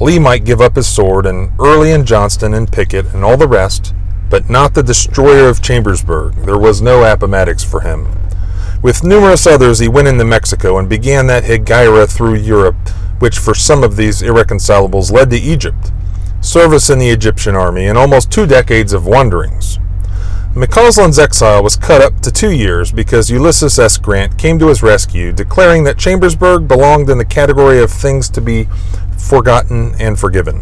Lee 0.01 0.19
might 0.19 0.45
give 0.45 0.61
up 0.61 0.75
his 0.75 0.89
sword, 0.89 1.25
and 1.25 1.53
Early 1.61 1.93
and 1.93 2.05
Johnston 2.05 2.53
and 2.53 2.71
Pickett 2.71 3.15
and 3.15 3.23
all 3.23 3.37
the 3.37 3.47
rest, 3.47 3.95
but 4.29 4.51
not 4.51 4.75
the 4.75 4.83
destroyer 4.83 5.49
of 5.49 5.63
Chambersburg. 5.63 6.35
There 6.47 6.59
was 6.59 6.83
no 6.83 7.05
Appomattox 7.05 7.63
for 7.63 7.83
him. 7.83 8.09
With 8.83 9.05
numerous 9.05 9.47
others, 9.47 9.79
he 9.79 9.89
went 9.89 10.09
into 10.09 10.25
Mexico 10.25 10.79
and 10.79 10.89
began 10.89 11.27
that 11.27 11.45
hegira 11.45 12.11
through 12.11 12.37
Europe, 12.37 12.89
which 13.21 13.39
for 13.39 13.55
some 13.55 13.85
of 13.85 13.97
these 13.97 14.23
irreconcilables 14.23 15.13
led 15.13 15.31
to 15.31 15.37
Egypt, 15.37 15.93
service 16.41 16.91
in 16.91 16.99
the 16.99 17.11
Egyptian 17.11 17.55
army, 17.55 17.87
and 17.87 17.99
almost 17.99 18.33
two 18.33 18.47
decades 18.47 18.93
of 18.93 19.07
wanderings. 19.07 19.79
McCausland's 20.55 21.21
exile 21.21 21.63
was 21.63 21.77
cut 21.77 22.01
up 22.01 22.19
to 22.23 22.31
two 22.33 22.51
years 22.51 22.91
because 22.91 23.31
Ulysses 23.31 23.79
S. 23.79 23.97
Grant 23.99 24.37
came 24.37 24.59
to 24.59 24.67
his 24.67 24.83
rescue, 24.83 25.31
declaring 25.31 25.85
that 25.85 25.97
Chambersburg 25.97 26.67
belonged 26.67 27.09
in 27.09 27.19
the 27.19 27.25
category 27.25 27.81
of 27.81 27.89
things 27.89 28.29
to 28.31 28.41
be 28.41 28.67
forgotten 29.17 29.95
and 30.01 30.19
forgiven, 30.19 30.57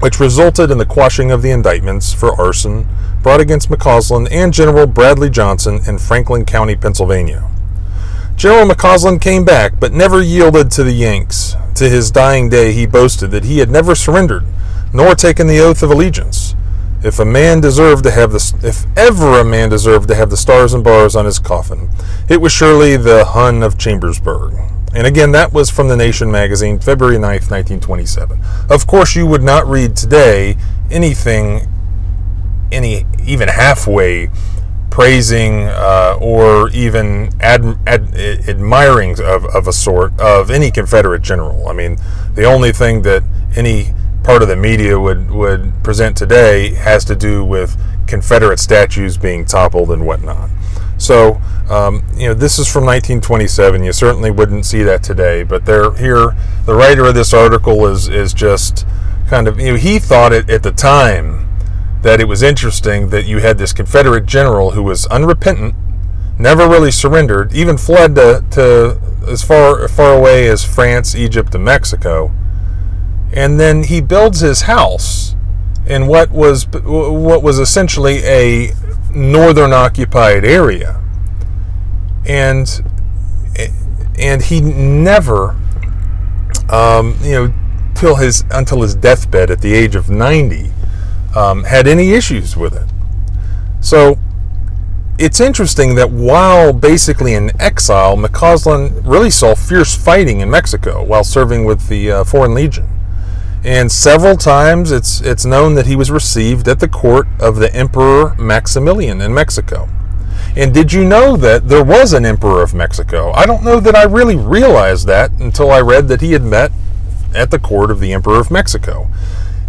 which 0.00 0.18
resulted 0.18 0.70
in 0.70 0.78
the 0.78 0.86
quashing 0.86 1.30
of 1.30 1.42
the 1.42 1.50
indictments 1.50 2.14
for 2.14 2.40
arson 2.40 2.88
brought 3.22 3.40
against 3.40 3.68
McCausland 3.68 4.28
and 4.30 4.54
General 4.54 4.86
Bradley 4.86 5.28
Johnson 5.28 5.80
in 5.86 5.98
Franklin 5.98 6.46
County, 6.46 6.74
Pennsylvania. 6.74 7.46
General 8.36 8.74
McCausland 8.74 9.20
came 9.20 9.44
back, 9.44 9.78
but 9.78 9.92
never 9.92 10.22
yielded 10.22 10.70
to 10.70 10.82
the 10.82 10.92
Yanks. 10.92 11.56
To 11.74 11.90
his 11.90 12.10
dying 12.10 12.48
day, 12.48 12.72
he 12.72 12.86
boasted 12.86 13.32
that 13.32 13.44
he 13.44 13.58
had 13.58 13.68
never 13.68 13.94
surrendered, 13.94 14.44
nor 14.94 15.14
taken 15.14 15.46
the 15.46 15.60
oath 15.60 15.82
of 15.82 15.90
allegiance. 15.90 16.53
If 17.04 17.18
a 17.18 17.24
man 17.26 17.60
deserved 17.60 18.02
to 18.04 18.10
have 18.10 18.32
the, 18.32 18.54
if 18.62 18.86
ever 18.96 19.38
a 19.38 19.44
man 19.44 19.68
deserved 19.68 20.08
to 20.08 20.14
have 20.14 20.30
the 20.30 20.38
stars 20.38 20.72
and 20.72 20.82
bars 20.82 21.14
on 21.14 21.26
his 21.26 21.38
coffin, 21.38 21.90
it 22.30 22.40
was 22.40 22.50
surely 22.50 22.96
the 22.96 23.26
Hun 23.26 23.62
of 23.62 23.76
Chambersburg. 23.76 24.54
And 24.94 25.06
again, 25.06 25.32
that 25.32 25.52
was 25.52 25.68
from 25.68 25.88
the 25.88 25.96
Nation 25.96 26.30
magazine, 26.30 26.78
February 26.78 27.16
9th, 27.16 27.50
1927. 27.50 28.40
Of 28.70 28.86
course, 28.86 29.14
you 29.14 29.26
would 29.26 29.42
not 29.42 29.66
read 29.66 29.96
today 29.96 30.56
anything, 30.90 31.68
any 32.72 33.04
even 33.22 33.48
halfway 33.48 34.30
praising 34.88 35.64
uh, 35.64 36.16
or 36.20 36.70
even 36.70 37.28
ad, 37.40 37.76
ad, 37.86 38.14
admiring 38.48 39.20
of, 39.20 39.44
of 39.46 39.68
a 39.68 39.72
sort 39.72 40.18
of 40.18 40.50
any 40.50 40.70
Confederate 40.70 41.20
general. 41.20 41.68
I 41.68 41.74
mean, 41.74 41.98
the 42.34 42.44
only 42.44 42.72
thing 42.72 43.02
that 43.02 43.24
any 43.56 43.92
part 44.24 44.42
of 44.42 44.48
the 44.48 44.56
media 44.56 44.98
would, 44.98 45.30
would 45.30 45.84
present 45.84 46.16
today 46.16 46.74
has 46.74 47.04
to 47.04 47.14
do 47.14 47.44
with 47.44 47.78
Confederate 48.06 48.58
statues 48.58 49.18
being 49.18 49.44
toppled 49.44 49.90
and 49.90 50.06
whatnot. 50.06 50.50
So, 50.96 51.40
um, 51.68 52.04
you 52.16 52.28
know, 52.28 52.34
this 52.34 52.58
is 52.58 52.66
from 52.66 52.84
1927. 52.84 53.84
You 53.84 53.92
certainly 53.92 54.30
wouldn't 54.30 54.64
see 54.64 54.82
that 54.82 55.02
today, 55.02 55.42
but 55.42 55.66
they're 55.66 55.92
here. 55.92 56.34
The 56.66 56.74
writer 56.74 57.04
of 57.04 57.14
this 57.14 57.34
article 57.34 57.86
is 57.86 58.08
is 58.08 58.32
just 58.32 58.86
kind 59.28 59.48
of 59.48 59.58
you 59.58 59.72
know 59.72 59.76
he 59.76 59.98
thought 59.98 60.32
it 60.32 60.48
at 60.50 60.62
the 60.62 60.72
time 60.72 61.48
that 62.02 62.20
it 62.20 62.28
was 62.28 62.42
interesting 62.42 63.08
that 63.08 63.24
you 63.24 63.38
had 63.38 63.58
this 63.58 63.72
Confederate 63.72 64.26
general 64.26 64.72
who 64.72 64.82
was 64.82 65.06
unrepentant, 65.06 65.74
never 66.38 66.68
really 66.68 66.90
surrendered, 66.90 67.52
even 67.52 67.78
fled 67.78 68.14
to, 68.14 68.44
to 68.52 69.00
as 69.26 69.42
far 69.42 69.88
far 69.88 70.14
away 70.14 70.48
as 70.48 70.64
France, 70.64 71.14
Egypt, 71.14 71.54
and 71.54 71.64
Mexico, 71.64 72.32
and 73.32 73.58
then 73.58 73.84
he 73.84 74.00
builds 74.00 74.40
his 74.40 74.62
house 74.62 75.34
in 75.86 76.06
what 76.06 76.30
was 76.30 76.66
what 76.68 77.42
was 77.42 77.58
essentially 77.58 78.18
a 78.24 78.72
northern 79.14 79.72
occupied 79.72 80.44
area, 80.44 81.02
and 82.26 82.82
and 84.18 84.42
he 84.42 84.60
never, 84.60 85.56
um, 86.68 87.16
you 87.22 87.32
know, 87.32 87.54
till 87.94 88.16
his 88.16 88.44
until 88.50 88.82
his 88.82 88.94
deathbed 88.94 89.50
at 89.50 89.60
the 89.60 89.74
age 89.74 89.94
of 89.94 90.08
ninety 90.10 90.72
um, 91.34 91.64
had 91.64 91.86
any 91.86 92.12
issues 92.12 92.56
with 92.56 92.74
it. 92.74 92.88
So 93.80 94.18
it's 95.18 95.40
interesting 95.40 95.94
that 95.96 96.10
while 96.10 96.72
basically 96.72 97.34
in 97.34 97.50
exile, 97.60 98.16
McCausland 98.16 99.06
really 99.06 99.30
saw 99.30 99.54
fierce 99.54 99.94
fighting 99.94 100.40
in 100.40 100.50
Mexico 100.50 101.04
while 101.04 101.24
serving 101.24 101.64
with 101.64 101.88
the 101.88 102.10
uh, 102.10 102.24
Foreign 102.24 102.54
Legion. 102.54 102.88
And 103.64 103.90
several 103.90 104.36
times 104.36 104.92
it's, 104.92 105.22
it's 105.22 105.46
known 105.46 105.74
that 105.74 105.86
he 105.86 105.96
was 105.96 106.10
received 106.10 106.68
at 106.68 106.80
the 106.80 106.88
court 106.88 107.26
of 107.40 107.56
the 107.56 107.74
Emperor 107.74 108.34
Maximilian 108.38 109.22
in 109.22 109.32
Mexico. 109.32 109.88
And 110.54 110.72
did 110.74 110.92
you 110.92 111.02
know 111.02 111.36
that 111.38 111.68
there 111.68 111.82
was 111.82 112.12
an 112.12 112.26
Emperor 112.26 112.62
of 112.62 112.74
Mexico? 112.74 113.32
I 113.32 113.46
don't 113.46 113.64
know 113.64 113.80
that 113.80 113.96
I 113.96 114.04
really 114.04 114.36
realized 114.36 115.06
that 115.06 115.32
until 115.40 115.70
I 115.70 115.80
read 115.80 116.08
that 116.08 116.20
he 116.20 116.32
had 116.32 116.42
met 116.42 116.72
at 117.34 117.50
the 117.50 117.58
court 117.58 117.90
of 117.90 118.00
the 118.00 118.12
Emperor 118.12 118.38
of 118.38 118.50
Mexico. 118.50 119.08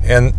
And 0.04 0.34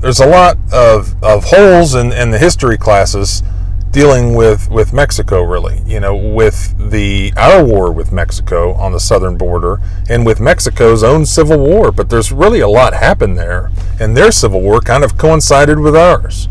there's 0.00 0.20
a 0.20 0.26
lot 0.26 0.58
of, 0.72 1.14
of 1.22 1.44
holes 1.46 1.94
in, 1.94 2.12
in 2.12 2.32
the 2.32 2.38
history 2.38 2.76
classes 2.76 3.42
dealing 3.90 4.34
with, 4.34 4.70
with 4.70 4.92
Mexico, 4.92 5.42
really. 5.42 5.80
You 5.86 6.00
know, 6.00 6.14
with 6.14 6.90
the 6.90 7.32
our 7.36 7.64
war 7.64 7.92
with 7.92 8.12
Mexico 8.12 8.74
on 8.74 8.92
the 8.92 9.00
southern 9.00 9.36
border 9.36 9.80
and 10.08 10.26
with 10.26 10.40
Mexico's 10.40 11.02
own 11.02 11.26
civil 11.26 11.58
war. 11.58 11.90
But 11.92 12.10
there's 12.10 12.32
really 12.32 12.60
a 12.60 12.68
lot 12.68 12.94
happened 12.94 13.38
there, 13.38 13.70
and 14.00 14.16
their 14.16 14.32
civil 14.32 14.60
war 14.60 14.80
kind 14.80 15.04
of 15.04 15.16
coincided 15.16 15.78
with 15.78 15.96
ours. 15.96 16.48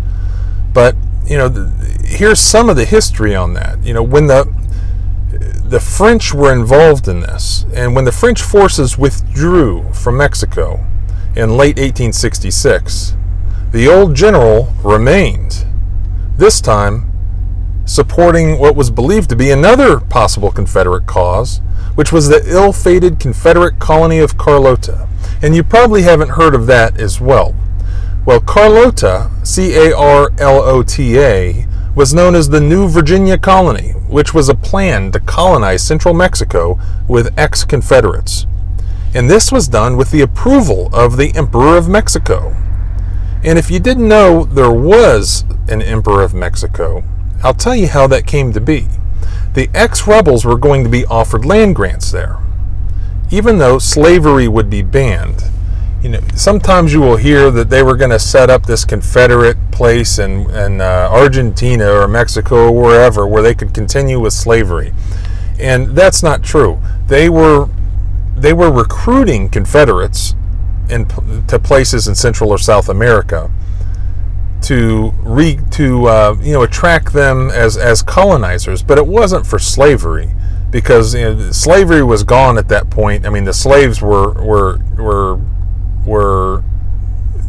But 0.73 0.95
you 1.25 1.37
know, 1.37 1.49
here's 2.03 2.39
some 2.39 2.69
of 2.69 2.75
the 2.75 2.85
history 2.85 3.35
on 3.35 3.53
that. 3.53 3.83
You 3.83 3.93
know, 3.93 4.03
when 4.03 4.27
the 4.27 4.51
the 5.63 5.79
French 5.79 6.33
were 6.33 6.53
involved 6.53 7.07
in 7.07 7.19
this, 7.19 7.65
and 7.73 7.95
when 7.95 8.05
the 8.05 8.11
French 8.11 8.41
forces 8.41 8.97
withdrew 8.97 9.91
from 9.91 10.17
Mexico 10.17 10.85
in 11.35 11.57
late 11.57 11.77
1866 11.77 13.13
the 13.71 13.87
old 13.87 14.15
general 14.15 14.73
remained, 14.81 15.65
this 16.37 16.61
time 16.61 17.06
supporting 17.87 18.59
what 18.59 18.75
was 18.75 18.91
believed 18.91 19.29
to 19.29 19.35
be 19.35 19.49
another 19.49 19.99
possible 19.99 20.51
Confederate 20.51 21.07
cause, 21.07 21.59
which 21.95 22.11
was 22.11 22.27
the 22.27 22.43
ill 22.45 22.73
fated 22.73 23.19
Confederate 23.19 23.79
colony 23.79 24.19
of 24.19 24.37
Carlota. 24.37 25.07
And 25.41 25.55
you 25.55 25.63
probably 25.63 26.03
haven't 26.03 26.31
heard 26.31 26.53
of 26.53 26.67
that 26.67 26.99
as 26.99 27.19
well. 27.19 27.55
Well, 28.25 28.41
Carlota, 28.41 29.31
C 29.43 29.73
A 29.75 29.95
R 29.97 30.31
L 30.37 30.61
O 30.61 30.83
T 30.83 31.17
A, 31.17 31.65
was 31.95 32.13
known 32.13 32.35
as 32.35 32.49
the 32.49 32.59
New 32.59 32.89
Virginia 32.89 33.37
Colony, 33.37 33.91
which 34.09 34.33
was 34.33 34.49
a 34.49 34.53
plan 34.53 35.11
to 35.13 35.19
colonize 35.21 35.81
central 35.81 36.13
Mexico 36.13 36.77
with 37.07 37.33
ex 37.39 37.63
Confederates. 37.63 38.45
And 39.15 39.29
this 39.29 39.51
was 39.51 39.67
done 39.67 39.95
with 39.95 40.11
the 40.11 40.21
approval 40.21 40.89
of 40.93 41.17
the 41.17 41.33
Emperor 41.35 41.77
of 41.77 41.87
Mexico. 41.87 42.55
And 43.43 43.57
if 43.57 43.71
you 43.71 43.79
didn't 43.79 44.07
know 44.07 44.43
there 44.43 44.71
was 44.71 45.45
an 45.69 45.81
Emperor 45.81 46.21
of 46.21 46.33
Mexico, 46.33 47.03
I'll 47.43 47.53
tell 47.53 47.75
you 47.75 47.87
how 47.87 48.07
that 48.07 48.25
came 48.25 48.53
to 48.53 48.61
be. 48.61 48.87
The 49.53 49.69
ex 49.73 50.07
rebels 50.07 50.45
were 50.45 50.57
going 50.57 50.83
to 50.83 50.89
be 50.89 51.05
offered 51.05 51.45
land 51.45 51.75
grants 51.75 52.11
there. 52.11 52.37
Even 53.31 53.57
though 53.57 53.79
slavery 53.79 54.47
would 54.47 54.69
be 54.69 54.81
banned, 54.81 55.43
you 56.01 56.09
know, 56.09 56.19
sometimes 56.35 56.93
you 56.93 57.01
will 57.01 57.17
hear 57.17 57.49
that 57.51 57.69
they 57.69 57.81
were 57.83 57.95
going 57.95 58.11
to 58.11 58.19
set 58.19 58.49
up 58.49 58.65
this 58.65 58.85
Confederate 58.85 59.57
place 59.71 60.19
in, 60.19 60.49
in 60.51 60.79
uh, 60.79 61.09
Argentina 61.11 61.91
or 61.91 62.07
Mexico 62.07 62.67
or 62.67 62.71
wherever 62.71 63.25
where 63.25 63.41
they 63.41 63.55
could 63.55 63.73
continue 63.73 64.19
with 64.19 64.33
slavery. 64.33 64.93
And 65.59 65.95
that's 65.95 66.21
not 66.21 66.43
true. 66.43 66.79
They 67.07 67.29
were 67.29 67.67
they 68.35 68.53
were 68.53 68.71
recruiting 68.71 69.49
Confederates 69.49 70.35
in, 70.89 71.07
to 71.47 71.57
places 71.57 72.07
in 72.07 72.13
Central 72.13 72.51
or 72.51 72.59
South 72.59 72.87
America 72.87 73.51
to 74.63 75.13
re, 75.19 75.59
to 75.71 76.07
uh, 76.07 76.35
you 76.41 76.53
know 76.53 76.63
attract 76.63 77.13
them 77.13 77.49
as 77.49 77.77
as 77.77 78.01
colonizers, 78.01 78.83
but 78.83 78.97
it 78.97 79.07
wasn't 79.07 79.45
for 79.45 79.59
slavery 79.59 80.31
because 80.71 81.13
you 81.13 81.33
know, 81.33 81.51
slavery 81.51 82.03
was 82.03 82.23
gone 82.23 82.57
at 82.57 82.67
that 82.69 82.89
point. 82.89 83.25
I 83.25 83.29
mean, 83.29 83.45
the 83.45 83.53
slaves 83.53 84.01
were 84.01 84.33
were 84.33 84.79
were 84.97 85.39
were 86.05 86.63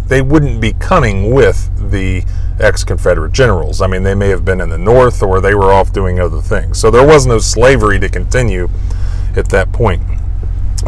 they 0.06 0.22
wouldn't 0.22 0.60
be 0.60 0.72
coming 0.72 1.32
with 1.34 1.90
the 1.90 2.24
ex-Confederate 2.58 3.32
generals. 3.32 3.80
I 3.82 3.86
mean, 3.86 4.02
they 4.02 4.14
may 4.14 4.28
have 4.30 4.44
been 4.44 4.60
in 4.60 4.70
the 4.70 4.78
North 4.78 5.22
or 5.22 5.40
they 5.40 5.54
were 5.54 5.70
off 5.70 5.92
doing 5.92 6.18
other 6.18 6.40
things. 6.40 6.78
So 6.78 6.90
there 6.90 7.06
was 7.06 7.26
no 7.26 7.38
slavery 7.38 7.98
to 8.00 8.08
continue 8.08 8.68
at 9.36 9.50
that 9.50 9.70
point. 9.70 10.02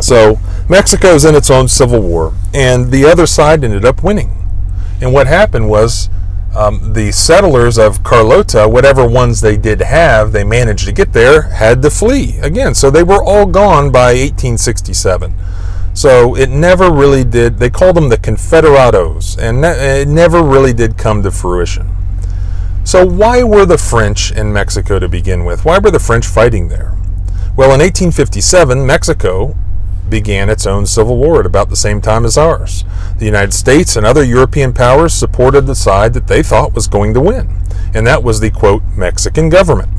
So 0.01 0.39
Mexico's 0.69 1.25
in 1.25 1.35
its 1.35 1.51
own 1.51 1.69
civil 1.69 2.01
war, 2.01 2.33
and 2.55 2.91
the 2.91 3.05
other 3.05 3.27
side 3.27 3.63
ended 3.63 3.85
up 3.85 4.03
winning. 4.03 4.40
And 5.01 5.13
what 5.13 5.27
happened 5.27 5.69
was 5.69 6.11
um, 6.55 6.93
the 6.93 7.13
settlers 7.13 7.79
of 7.79 8.03
Carlota, 8.03 8.69
whatever 8.69 9.07
ones 9.09 9.41
they 9.41 9.57
did 9.57 9.81
have, 9.81 10.33
they 10.33 10.45
managed 10.45 10.87
to 10.87 10.93
get 10.93 11.13
there, 11.13 11.43
had 11.43 11.83
to 11.83 11.91
flee 11.91 12.39
again. 12.39 12.75
So 12.75 12.91
they 12.91 13.03
were 13.03 13.23
all 13.23 13.47
gone 13.47 13.93
by 13.93 14.13
1867. 14.15 15.35
So 15.95 16.37
it 16.37 16.49
never 16.51 16.91
really 16.91 17.25
did. 17.25 17.59
They 17.59 17.71
called 17.71 17.97
them 17.97 18.09
the 18.09 18.17
Confederados, 18.17 19.39
and 19.39 19.65
it 19.65 20.09
never 20.09 20.43
really 20.43 20.73
did 20.73 20.97
come 20.97 21.23
to 21.23 21.31
fruition. 21.31 21.89
So, 22.85 23.05
why 23.05 23.43
were 23.43 23.67
the 23.67 23.77
French 23.77 24.33
in 24.33 24.53
Mexico 24.53 24.99
to 24.99 25.09
begin 25.09 25.45
with? 25.45 25.65
Why 25.65 25.79
were 25.79 25.91
the 25.91 25.99
French 26.01 26.27
fighting 26.27 26.69
there? 26.69 26.95
Well, 27.57 27.75
in 27.75 27.81
1857, 27.81 28.87
Mexico 28.87 29.57
began 30.11 30.51
its 30.51 30.67
own 30.67 30.85
civil 30.85 31.17
war 31.17 31.41
at 31.41 31.47
about 31.47 31.71
the 31.71 31.77
same 31.77 32.01
time 32.01 32.27
as 32.27 32.37
ours. 32.37 32.85
The 33.19 33.25
United 33.25 33.55
States 33.55 33.97
and 33.97 34.05
other 34.05 34.25
European 34.25 34.73
powers 34.73 35.15
supported 35.15 35.67
the 35.67 35.75
side 35.75 36.13
that 36.15 36.27
they 36.27 36.43
thought 36.43 36.75
was 36.75 36.89
going 36.89 37.15
to 37.15 37.21
win, 37.21 37.49
and 37.95 38.07
that 38.07 38.23
was 38.23 38.41
the 38.41 38.51
quote, 38.51 38.83
Mexican 38.97 39.49
government. 39.49 39.91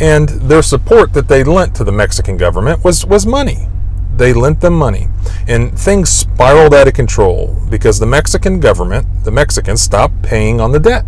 And 0.00 0.28
their 0.28 0.62
support 0.62 1.12
that 1.12 1.28
they 1.28 1.44
lent 1.44 1.74
to 1.76 1.84
the 1.84 1.92
Mexican 1.92 2.36
government 2.36 2.84
was, 2.84 3.06
was 3.06 3.26
money. 3.26 3.68
They 4.16 4.32
lent 4.32 4.60
them 4.60 4.74
money. 4.74 5.08
And 5.46 5.78
things 5.78 6.10
spiraled 6.10 6.74
out 6.74 6.88
of 6.88 6.94
control 6.94 7.56
because 7.70 7.98
the 7.98 8.06
Mexican 8.06 8.60
government, 8.60 9.06
the 9.24 9.30
Mexicans, 9.30 9.80
stopped 9.80 10.22
paying 10.22 10.60
on 10.60 10.72
the 10.72 10.80
debt. 10.80 11.04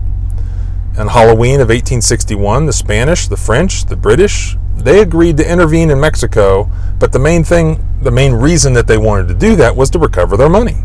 On 0.98 1.08
Halloween 1.08 1.60
of 1.60 1.68
1861, 1.68 2.66
the 2.66 2.72
Spanish, 2.72 3.28
the 3.28 3.36
French, 3.36 3.84
the 3.84 3.96
British, 3.96 4.56
they 4.84 5.00
agreed 5.00 5.36
to 5.38 5.50
intervene 5.50 5.90
in 5.90 6.00
Mexico, 6.00 6.70
but 6.98 7.12
the 7.12 7.18
main 7.18 7.44
thing, 7.44 7.84
the 8.02 8.10
main 8.10 8.32
reason 8.32 8.72
that 8.74 8.86
they 8.86 8.98
wanted 8.98 9.28
to 9.28 9.34
do 9.34 9.56
that 9.56 9.76
was 9.76 9.90
to 9.90 9.98
recover 9.98 10.36
their 10.36 10.48
money. 10.48 10.76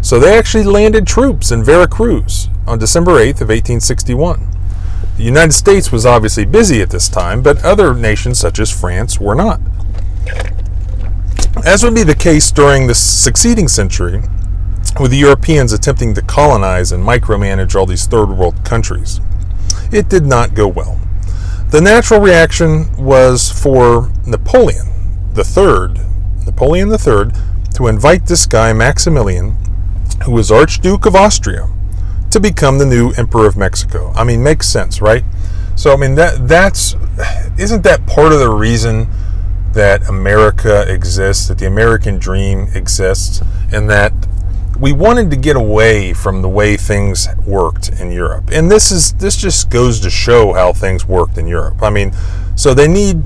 So 0.00 0.18
they 0.18 0.36
actually 0.36 0.64
landed 0.64 1.06
troops 1.06 1.52
in 1.52 1.62
Veracruz 1.62 2.48
on 2.66 2.78
December 2.78 3.12
8th 3.12 3.40
of 3.40 3.48
1861. 3.48 4.48
The 5.16 5.22
United 5.22 5.52
States 5.52 5.92
was 5.92 6.06
obviously 6.06 6.44
busy 6.44 6.80
at 6.82 6.90
this 6.90 7.08
time, 7.08 7.42
but 7.42 7.64
other 7.64 7.94
nations 7.94 8.38
such 8.38 8.58
as 8.58 8.70
France 8.70 9.20
were 9.20 9.34
not. 9.34 9.60
As 11.64 11.84
would 11.84 11.94
be 11.94 12.02
the 12.02 12.14
case 12.14 12.50
during 12.50 12.86
the 12.86 12.94
succeeding 12.94 13.68
century, 13.68 14.22
with 15.00 15.10
the 15.10 15.18
Europeans 15.18 15.72
attempting 15.72 16.14
to 16.14 16.22
colonize 16.22 16.92
and 16.92 17.04
micromanage 17.04 17.74
all 17.74 17.86
these 17.86 18.06
third 18.06 18.30
world 18.30 18.64
countries, 18.64 19.20
it 19.92 20.08
did 20.08 20.24
not 20.24 20.54
go 20.54 20.66
well. 20.66 20.98
The 21.72 21.80
natural 21.80 22.20
reaction 22.20 22.94
was 22.98 23.50
for 23.50 24.12
Napoleon 24.26 24.88
III, 25.34 26.04
Napoleon 26.44 26.90
III, 26.90 27.32
to 27.76 27.86
invite 27.86 28.26
this 28.26 28.44
guy 28.44 28.74
Maximilian, 28.74 29.56
who 30.26 30.32
was 30.32 30.52
Archduke 30.52 31.06
of 31.06 31.16
Austria, 31.16 31.70
to 32.30 32.38
become 32.38 32.76
the 32.76 32.84
new 32.84 33.12
Emperor 33.12 33.46
of 33.46 33.56
Mexico. 33.56 34.12
I 34.14 34.22
mean, 34.22 34.42
makes 34.42 34.68
sense, 34.68 35.00
right? 35.00 35.24
So 35.74 35.94
I 35.94 35.96
mean 35.96 36.14
that 36.16 36.46
that's 36.46 36.94
isn't 37.58 37.84
that 37.84 38.06
part 38.06 38.34
of 38.34 38.38
the 38.38 38.50
reason 38.50 39.08
that 39.72 40.06
America 40.06 40.84
exists, 40.92 41.48
that 41.48 41.56
the 41.56 41.66
American 41.66 42.18
dream 42.18 42.68
exists, 42.74 43.40
and 43.72 43.88
that 43.88 44.12
we 44.82 44.92
wanted 44.92 45.30
to 45.30 45.36
get 45.36 45.54
away 45.54 46.12
from 46.12 46.42
the 46.42 46.48
way 46.48 46.76
things 46.76 47.28
worked 47.46 47.88
in 48.00 48.10
Europe. 48.10 48.50
And 48.52 48.68
this 48.68 48.90
is 48.90 49.12
this 49.12 49.36
just 49.36 49.70
goes 49.70 50.00
to 50.00 50.10
show 50.10 50.52
how 50.54 50.72
things 50.72 51.06
worked 51.06 51.38
in 51.38 51.46
Europe. 51.46 51.80
I 51.80 51.88
mean, 51.88 52.12
so 52.56 52.74
they 52.74 52.88
need 52.88 53.22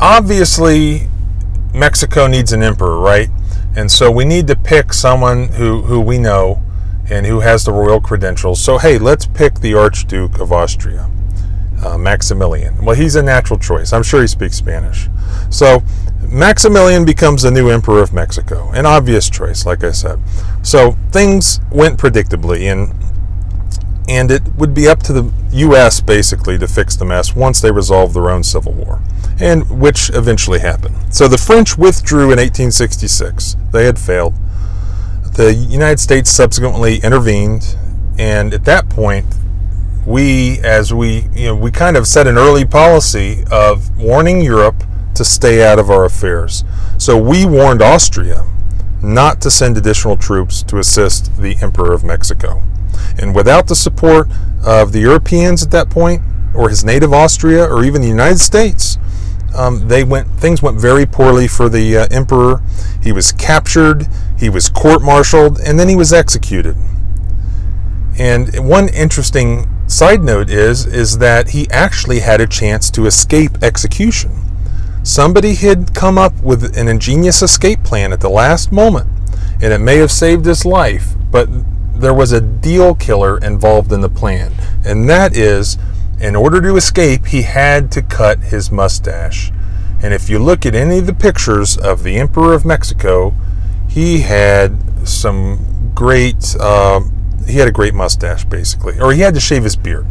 obviously 0.00 1.06
Mexico 1.74 2.26
needs 2.26 2.54
an 2.54 2.62
emperor, 2.62 2.98
right? 2.98 3.28
And 3.76 3.90
so 3.90 4.10
we 4.10 4.24
need 4.24 4.46
to 4.46 4.56
pick 4.56 4.94
someone 4.94 5.48
who 5.48 5.82
who 5.82 6.00
we 6.00 6.16
know 6.16 6.62
and 7.10 7.26
who 7.26 7.40
has 7.40 7.66
the 7.66 7.72
royal 7.72 8.00
credentials. 8.00 8.58
So 8.58 8.78
hey, 8.78 8.96
let's 8.96 9.26
pick 9.26 9.60
the 9.60 9.74
Archduke 9.74 10.40
of 10.40 10.50
Austria. 10.50 11.10
Uh, 11.84 11.96
Maximilian. 11.96 12.84
Well, 12.84 12.94
he's 12.94 13.16
a 13.16 13.22
natural 13.22 13.58
choice. 13.58 13.94
I'm 13.94 14.02
sure 14.02 14.20
he 14.20 14.26
speaks 14.26 14.56
Spanish. 14.56 15.08
So 15.48 15.82
Maximilian 16.30 17.04
becomes 17.04 17.42
the 17.42 17.50
new 17.50 17.70
emperor 17.70 18.00
of 18.00 18.12
Mexico. 18.12 18.70
An 18.70 18.86
obvious 18.86 19.28
choice, 19.28 19.66
like 19.66 19.82
I 19.82 19.90
said. 19.90 20.20
So 20.62 20.96
things 21.10 21.58
went 21.72 21.98
predictably, 21.98 22.70
and 22.70 22.94
and 24.08 24.30
it 24.30 24.42
would 24.56 24.74
be 24.74 24.88
up 24.88 25.00
to 25.04 25.12
the 25.12 25.32
U.S. 25.52 26.00
basically 26.00 26.58
to 26.58 26.66
fix 26.66 26.96
the 26.96 27.04
mess 27.04 27.34
once 27.34 27.60
they 27.60 27.70
resolved 27.70 28.14
their 28.14 28.30
own 28.30 28.42
civil 28.42 28.72
war, 28.72 29.00
and 29.40 29.68
which 29.80 30.10
eventually 30.10 30.60
happened. 30.60 30.96
So 31.14 31.28
the 31.28 31.38
French 31.38 31.76
withdrew 31.76 32.24
in 32.24 32.38
1866. 32.38 33.56
They 33.72 33.86
had 33.86 33.98
failed. 33.98 34.34
The 35.34 35.54
United 35.54 36.00
States 36.00 36.30
subsequently 36.30 36.98
intervened, 36.98 37.76
and 38.18 38.52
at 38.52 38.64
that 38.64 38.88
point, 38.88 39.26
we, 40.06 40.58
as 40.60 40.92
we, 40.92 41.28
you 41.34 41.46
know, 41.46 41.56
we 41.56 41.70
kind 41.70 41.96
of 41.96 42.06
set 42.06 42.26
an 42.26 42.36
early 42.36 42.64
policy 42.64 43.44
of 43.50 43.96
warning 43.96 44.40
Europe 44.40 44.82
to 45.20 45.24
stay 45.26 45.62
out 45.62 45.78
of 45.78 45.90
our 45.90 46.06
affairs. 46.06 46.64
So 46.96 47.18
we 47.18 47.44
warned 47.44 47.82
Austria 47.82 48.46
not 49.02 49.42
to 49.42 49.50
send 49.50 49.76
additional 49.76 50.16
troops 50.16 50.62
to 50.62 50.78
assist 50.78 51.36
the 51.36 51.58
Emperor 51.60 51.92
of 51.92 52.02
Mexico. 52.02 52.62
And 53.18 53.34
without 53.34 53.66
the 53.66 53.74
support 53.74 54.28
of 54.64 54.92
the 54.92 55.00
Europeans 55.00 55.62
at 55.62 55.70
that 55.72 55.90
point, 55.90 56.22
or 56.54 56.70
his 56.70 56.86
native 56.86 57.12
Austria, 57.12 57.66
or 57.66 57.84
even 57.84 58.00
the 58.00 58.08
United 58.08 58.38
States, 58.38 58.96
um, 59.54 59.88
they 59.88 60.04
went 60.04 60.26
things 60.38 60.62
went 60.62 60.80
very 60.80 61.04
poorly 61.04 61.46
for 61.46 61.68
the 61.68 61.98
uh, 61.98 62.06
emperor. 62.10 62.62
He 63.02 63.12
was 63.12 63.30
captured, 63.30 64.06
he 64.38 64.48
was 64.48 64.70
court-martialed, 64.70 65.60
and 65.60 65.78
then 65.78 65.90
he 65.90 65.96
was 65.96 66.14
executed. 66.14 66.76
And 68.18 68.66
one 68.66 68.88
interesting 68.88 69.68
side 69.86 70.22
note 70.22 70.48
is 70.48 70.86
is 70.86 71.18
that 71.18 71.50
he 71.50 71.68
actually 71.70 72.20
had 72.20 72.40
a 72.40 72.46
chance 72.46 72.90
to 72.92 73.04
escape 73.04 73.62
execution. 73.62 74.49
Somebody 75.02 75.54
had 75.54 75.94
come 75.94 76.18
up 76.18 76.42
with 76.42 76.76
an 76.76 76.86
ingenious 76.86 77.42
escape 77.42 77.82
plan 77.82 78.12
at 78.12 78.20
the 78.20 78.28
last 78.28 78.70
moment, 78.70 79.08
and 79.62 79.72
it 79.72 79.78
may 79.78 79.96
have 79.96 80.10
saved 80.10 80.44
his 80.44 80.64
life, 80.66 81.14
but 81.30 81.48
there 81.98 82.12
was 82.12 82.32
a 82.32 82.40
deal 82.40 82.94
killer 82.94 83.38
involved 83.38 83.92
in 83.92 84.02
the 84.02 84.10
plan, 84.10 84.52
and 84.84 85.08
that 85.08 85.36
is 85.36 85.78
in 86.20 86.36
order 86.36 86.60
to 86.60 86.76
escape, 86.76 87.26
he 87.26 87.42
had 87.42 87.90
to 87.92 88.02
cut 88.02 88.40
his 88.40 88.70
mustache. 88.70 89.50
And 90.02 90.12
if 90.12 90.28
you 90.28 90.38
look 90.38 90.66
at 90.66 90.74
any 90.74 90.98
of 90.98 91.06
the 91.06 91.14
pictures 91.14 91.78
of 91.78 92.02
the 92.02 92.16
Emperor 92.16 92.52
of 92.52 92.66
Mexico, 92.66 93.34
he 93.88 94.20
had 94.20 95.08
some 95.08 95.92
great, 95.94 96.54
uh, 96.60 97.00
he 97.46 97.56
had 97.56 97.68
a 97.68 97.72
great 97.72 97.94
mustache 97.94 98.44
basically, 98.44 99.00
or 99.00 99.12
he 99.14 99.20
had 99.20 99.32
to 99.32 99.40
shave 99.40 99.64
his 99.64 99.76
beard 99.76 100.06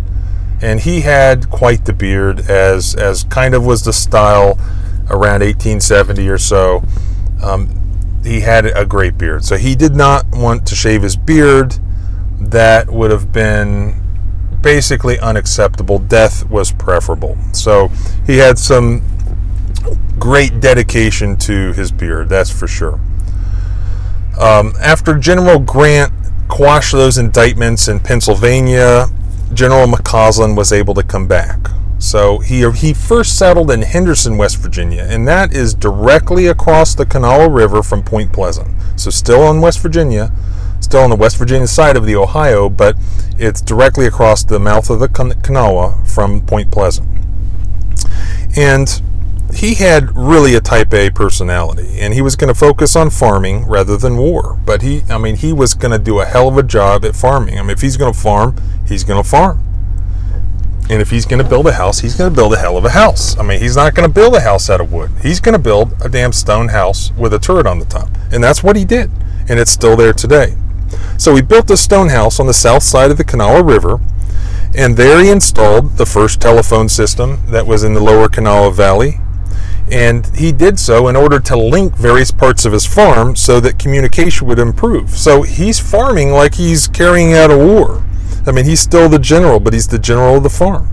and 0.62 0.82
he 0.82 1.02
had 1.02 1.50
quite 1.50 1.86
the 1.86 1.94
beard, 1.94 2.42
as 2.50 2.96
as 2.96 3.24
kind 3.26 3.54
of 3.54 3.66
was 3.66 3.84
the 3.84 3.94
style 3.94 4.58
around 5.10 5.42
1870 5.42 6.28
or 6.30 6.38
so. 6.38 6.84
Um, 7.44 7.76
he 8.24 8.42
had 8.42 8.66
a 8.66 8.86
great 8.86 9.18
beard, 9.18 9.46
so 9.46 9.58
he 9.58 9.76
did 9.76 9.96
not 9.96 10.26
want 10.32 10.68
to 10.68 10.76
shave 10.76 11.04
his 11.04 11.16
beard. 11.16 11.78
That 12.40 12.90
would 12.90 13.12
have 13.12 13.32
been 13.32 13.96
basically 14.62 15.20
unacceptable. 15.20 16.00
Death 16.00 16.50
was 16.50 16.72
preferable. 16.72 17.38
So 17.54 17.90
he 18.26 18.38
had 18.38 18.58
some 18.58 19.02
great 20.20 20.60
dedication 20.60 21.38
to 21.38 21.72
his 21.74 21.92
beard, 21.92 22.30
that's 22.30 22.52
for 22.52 22.68
sure. 22.68 23.00
Um, 24.40 24.74
after 24.80 25.18
General 25.18 25.60
Grant 25.60 26.14
quashed 26.48 26.92
those 26.92 27.18
indictments 27.18 27.88
in 27.88 28.00
Pennsylvania, 28.00 29.08
General 29.54 29.88
McCausland 29.88 30.56
was 30.56 30.72
able 30.72 30.94
to 30.94 31.04
come 31.04 31.28
back. 31.28 31.60
So 32.00 32.40
he 32.40 32.70
he 32.72 32.94
first 32.94 33.38
settled 33.38 33.70
in 33.70 33.82
Henderson, 33.82 34.38
West 34.38 34.58
Virginia, 34.58 35.06
and 35.08 35.28
that 35.28 35.54
is 35.54 35.74
directly 35.74 36.48
across 36.48 36.96
the 36.96 37.06
Kanawha 37.06 37.50
River 37.50 37.84
from 37.84 38.04
Point 38.04 38.32
Pleasant. 38.32 38.70
So 38.96 39.10
still 39.10 39.52
in 39.52 39.60
West 39.60 39.80
Virginia, 39.80 40.32
still 40.80 41.02
on 41.02 41.10
the 41.10 41.16
West 41.18 41.38
Virginia 41.38 41.68
side 41.68 41.98
of 41.98 42.06
the 42.06 42.16
Ohio, 42.16 42.70
but 42.70 42.96
it's 43.38 43.62
directly 43.62 44.08
across 44.08 44.44
the 44.46 44.60
mouth 44.60 44.90
of 44.90 45.00
the 45.00 45.10
Kanawha 45.10 46.04
from 46.06 46.42
Point 46.42 46.72
Pleasant. 46.72 47.08
And 48.56 49.02
he 49.54 49.76
had 49.76 50.16
really 50.16 50.56
a 50.56 50.62
type 50.62 50.94
A 50.94 51.10
personality 51.10 52.00
and 52.00 52.14
he 52.14 52.22
was 52.22 52.36
going 52.36 52.54
to 52.54 52.60
focus 52.60 52.96
on 52.96 53.10
farming 53.10 53.66
rather 53.66 53.98
than 53.98 54.18
war. 54.18 54.60
But 54.66 54.82
he, 54.82 55.04
I 55.10 55.18
mean, 55.18 55.36
he 55.36 55.54
was 55.54 55.74
going 55.74 55.92
to 55.92 56.00
do 56.00 56.20
a 56.20 56.26
hell 56.26 56.48
of 56.48 56.58
a 56.58 56.64
job 56.64 57.04
at 57.04 57.16
farming. 57.16 57.58
I 57.58 57.62
mean, 57.62 57.72
if 57.72 57.82
he's 57.82 57.98
going 57.98 58.14
to 58.14 58.20
farm, 58.20 58.56
he's 58.88 59.04
going 59.04 59.22
to 59.22 59.28
farm. 59.28 59.69
And 60.90 61.02
if 61.02 61.12
he's 61.12 61.26
going 61.26 61.42
to 61.44 61.48
build 61.48 61.68
a 61.68 61.74
house, 61.74 62.00
he's 62.00 62.16
going 62.16 62.32
to 62.32 62.36
build 62.36 62.54
a 62.54 62.58
hell 62.58 62.76
of 62.76 62.84
a 62.84 62.90
house. 62.90 63.38
I 63.38 63.44
mean, 63.44 63.60
he's 63.60 63.76
not 63.76 63.94
going 63.94 64.08
to 64.08 64.14
build 64.14 64.36
a 64.36 64.42
house 64.42 64.70
out 64.70 64.82
of 64.82 64.92
wood. 64.92 65.12
He's 65.22 65.40
going 65.40 65.54
to 65.54 65.60
build 65.60 65.94
a 66.04 66.10
damn 66.10 66.34
stone 66.34 66.70
house 66.70 67.12
with 67.12 67.34
a 67.34 67.40
turret 67.40 67.68
on 67.68 67.80
the 67.80 67.86
top. 67.86 68.10
And 68.32 68.44
that's 68.44 68.64
what 68.64 68.76
he 68.76 68.86
did. 68.86 69.12
And 69.48 69.60
it's 69.60 69.72
still 69.72 69.96
there 69.96 70.14
today. 70.14 70.56
So 71.18 71.36
he 71.36 71.42
built 71.42 71.70
a 71.70 71.78
stone 71.78 72.10
house 72.10 72.40
on 72.40 72.48
the 72.48 72.54
south 72.54 72.84
side 72.84 73.12
of 73.12 73.18
the 73.18 73.24
Kanawha 73.24 73.64
River. 73.64 74.00
And 74.76 74.98
there 74.98 75.24
he 75.24 75.30
installed 75.30 75.98
the 75.98 76.06
first 76.06 76.42
telephone 76.42 76.90
system 76.90 77.40
that 77.48 77.68
was 77.68 77.84
in 77.84 77.94
the 77.94 78.04
lower 78.04 78.28
Kanawha 78.28 78.72
Valley 78.72 79.20
and 79.92 80.28
he 80.36 80.52
did 80.52 80.80
so 80.80 81.08
in 81.08 81.16
order 81.16 81.40
to 81.40 81.58
link 81.58 81.96
various 81.96 82.32
parts 82.32 82.66
of 82.66 82.74
his 82.74 82.86
farm 82.86 83.36
so 83.36 83.60
that 83.60 83.80
communication 83.80 84.48
would 84.48 84.60
improve. 84.60 85.12
So 85.12 85.42
he's 85.42 85.80
farming 85.80 86.32
like 86.32 86.56
he's 86.56 86.88
carrying 86.88 87.34
out 87.34 87.50
a 87.50 87.58
war. 87.58 88.04
I 88.46 88.52
mean, 88.52 88.66
he's 88.66 88.80
still 88.80 89.10
the 89.10 89.20
general, 89.20 89.60
but 89.60 89.74
he's 89.74 89.88
the 89.88 90.00
general 90.00 90.38
of 90.38 90.44
the 90.44 90.50
farm. 90.50 90.88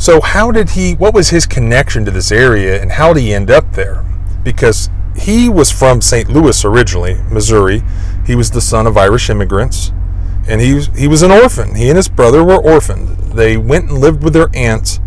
So 0.00 0.22
how 0.22 0.50
did 0.50 0.70
he 0.70 0.94
what 0.94 1.12
was 1.12 1.28
his 1.28 1.44
connection 1.44 2.06
to 2.06 2.10
this 2.10 2.32
area 2.32 2.80
and 2.80 2.92
how 2.92 3.12
did 3.12 3.20
he 3.20 3.34
end 3.34 3.50
up 3.50 3.72
there? 3.72 4.02
Because 4.42 4.88
he 5.14 5.50
was 5.50 5.70
from 5.70 6.00
St. 6.00 6.30
Louis 6.30 6.64
originally, 6.64 7.18
Missouri. 7.30 7.82
He 8.26 8.34
was 8.34 8.50
the 8.50 8.62
son 8.62 8.86
of 8.86 8.96
Irish 8.96 9.28
immigrants, 9.28 9.92
and 10.48 10.62
he 10.62 10.80
he 10.96 11.06
was 11.06 11.20
an 11.20 11.30
orphan. 11.30 11.74
He 11.74 11.88
and 11.88 11.98
his 11.98 12.08
brother 12.08 12.42
were 12.42 12.56
orphaned. 12.56 13.08
They 13.34 13.58
went 13.58 13.90
and 13.90 13.98
lived 13.98 14.24
with 14.24 14.32
their 14.32 14.48
aunt, 14.54 15.00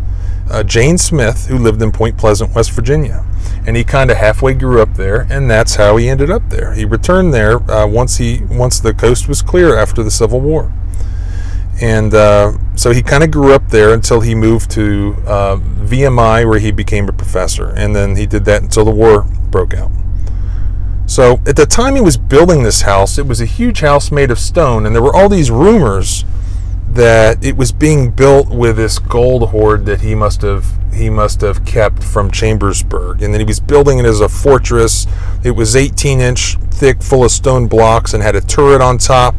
uh, 0.51 0.62
Jane 0.62 0.99
Smith, 0.99 1.47
who 1.47 1.57
lived 1.57 1.81
in 1.81 1.91
Point 1.91 2.19
Pleasant, 2.19 2.53
West 2.53 2.69
Virginia, 2.69 3.25
and 3.65 3.75
he 3.75 3.83
kind 3.83 4.12
of 4.12 4.17
halfway 4.17 4.53
grew 4.53 4.79
up 4.79 4.93
there, 4.93 5.25
and 5.27 5.49
that's 5.49 5.73
how 5.75 5.97
he 5.97 6.07
ended 6.07 6.29
up 6.29 6.47
there. 6.49 6.73
He 6.75 6.86
returned 6.86 7.33
there 7.33 7.59
uh, 7.71 7.88
once 7.88 8.17
he 8.17 8.41
once 8.47 8.79
the 8.79 8.93
coast 8.93 9.27
was 9.27 9.41
clear 9.41 9.75
after 9.75 10.03
the 10.03 10.12
Civil 10.12 10.39
War 10.39 10.71
and 11.81 12.13
uh, 12.13 12.53
so 12.75 12.91
he 12.91 13.01
kind 13.01 13.23
of 13.23 13.31
grew 13.31 13.53
up 13.53 13.69
there 13.69 13.93
until 13.93 14.21
he 14.21 14.36
moved 14.36 14.71
to 14.71 15.15
uh, 15.25 15.57
VMI, 15.57 16.47
where 16.47 16.59
he 16.59 16.71
became 16.71 17.09
a 17.09 17.13
professor, 17.13 17.69
and 17.69 17.95
then 17.95 18.15
he 18.15 18.25
did 18.25 18.45
that 18.45 18.62
until 18.62 18.86
the 18.86 18.91
war 18.91 19.23
broke 19.49 19.73
out. 19.73 19.91
So 21.05 21.41
at 21.45 21.55
the 21.55 21.65
time 21.65 21.95
he 21.95 22.01
was 22.01 22.17
building 22.17 22.63
this 22.63 22.81
house, 22.81 23.17
it 23.17 23.27
was 23.27 23.41
a 23.41 23.45
huge 23.45 23.81
house 23.81 24.12
made 24.12 24.31
of 24.31 24.39
stone, 24.39 24.86
and 24.86 24.95
there 24.95 25.01
were 25.01 25.15
all 25.15 25.29
these 25.29 25.51
rumors 25.51 26.25
that 26.89 27.43
it 27.43 27.57
was 27.57 27.71
being 27.71 28.12
built 28.12 28.49
with 28.49 28.75
this 28.77 28.99
gold 28.99 29.49
hoard 29.49 29.86
that 29.86 30.01
he 30.01 30.13
must 30.13 30.41
have 30.43 30.65
he 30.93 31.09
must 31.09 31.41
have 31.41 31.65
kept 31.65 32.03
from 32.03 32.29
Chambersburg, 32.29 33.23
and 33.23 33.33
then 33.33 33.41
he 33.41 33.45
was 33.45 33.59
building 33.59 33.97
it 33.97 34.05
as 34.05 34.19
a 34.19 34.29
fortress. 34.29 35.07
It 35.43 35.51
was 35.51 35.75
18 35.75 36.19
inch 36.19 36.57
thick, 36.69 37.01
full 37.01 37.23
of 37.23 37.31
stone 37.31 37.67
blocks, 37.67 38.13
and 38.13 38.21
had 38.21 38.36
a 38.36 38.41
turret 38.41 38.81
on 38.81 38.99
top 38.99 39.36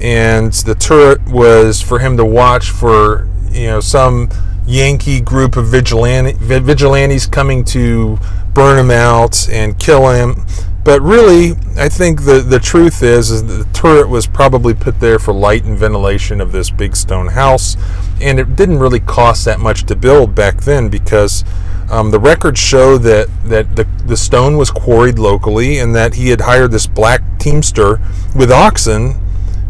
and 0.00 0.52
the 0.52 0.74
turret 0.74 1.26
was 1.28 1.80
for 1.80 1.98
him 1.98 2.16
to 2.16 2.24
watch 2.24 2.70
for 2.70 3.28
you 3.50 3.66
know 3.66 3.80
some 3.80 4.28
Yankee 4.66 5.20
group 5.20 5.56
of 5.56 5.66
vigilante, 5.66 6.34
vigilantes 6.34 7.26
coming 7.26 7.64
to 7.64 8.18
burn 8.52 8.78
him 8.78 8.90
out 8.90 9.48
and 9.48 9.78
kill 9.78 10.10
him. 10.10 10.44
But 10.84 11.00
really, 11.00 11.52
I 11.76 11.88
think 11.88 12.24
the, 12.24 12.40
the 12.40 12.58
truth 12.58 13.02
is, 13.02 13.30
is 13.30 13.44
the 13.44 13.64
turret 13.72 14.08
was 14.08 14.26
probably 14.26 14.74
put 14.74 15.00
there 15.00 15.18
for 15.18 15.32
light 15.34 15.64
and 15.64 15.76
ventilation 15.76 16.40
of 16.40 16.52
this 16.52 16.70
big 16.70 16.96
stone 16.96 17.28
house, 17.28 17.76
and 18.20 18.38
it 18.38 18.56
didn't 18.56 18.78
really 18.78 19.00
cost 19.00 19.44
that 19.46 19.58
much 19.58 19.84
to 19.84 19.96
build 19.96 20.34
back 20.34 20.62
then 20.62 20.88
because 20.88 21.44
um, 21.90 22.10
the 22.10 22.20
records 22.20 22.60
show 22.60 22.98
that, 22.98 23.28
that 23.44 23.76
the, 23.76 23.84
the 24.06 24.16
stone 24.16 24.56
was 24.56 24.70
quarried 24.70 25.18
locally 25.18 25.78
and 25.78 25.94
that 25.94 26.14
he 26.14 26.28
had 26.28 26.42
hired 26.42 26.70
this 26.70 26.86
black 26.86 27.22
teamster 27.38 28.00
with 28.34 28.50
oxen 28.50 29.14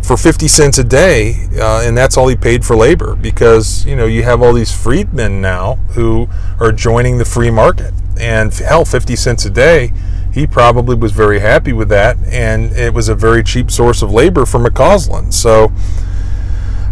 for 0.09 0.17
50 0.17 0.49
cents 0.49 0.79
a 0.79 0.85
day, 0.85 1.49
uh, 1.61 1.83
and 1.85 1.95
that's 1.95 2.17
all 2.17 2.29
he 2.29 2.35
paid 2.35 2.65
for 2.65 2.75
labor 2.75 3.15
because 3.15 3.85
you 3.85 3.95
know 3.95 4.07
you 4.07 4.23
have 4.23 4.41
all 4.41 4.55
these 4.55 4.73
freedmen 4.73 5.43
now 5.43 5.75
who 5.93 6.27
are 6.59 6.73
joining 6.73 7.19
the 7.19 7.27
free 7.27 7.51
market, 7.51 7.93
and 8.19 8.55
hell, 8.55 8.87
50 8.87 9.15
cents 9.17 9.45
a 9.45 9.51
day, 9.51 9.93
he 10.33 10.47
probably 10.47 10.97
was 10.97 11.13
very 11.13 11.41
happy 11.41 11.75
with 11.75 11.91
that, 11.91 12.17
and 12.25 12.73
it 12.73 12.95
was 12.95 13.11
a 13.11 13.15
very 13.15 13.43
cheap 13.43 13.71
source 13.71 14.01
of 14.01 14.11
labor 14.11 14.47
for 14.47 14.59
McCausland. 14.59 15.35
So. 15.35 15.71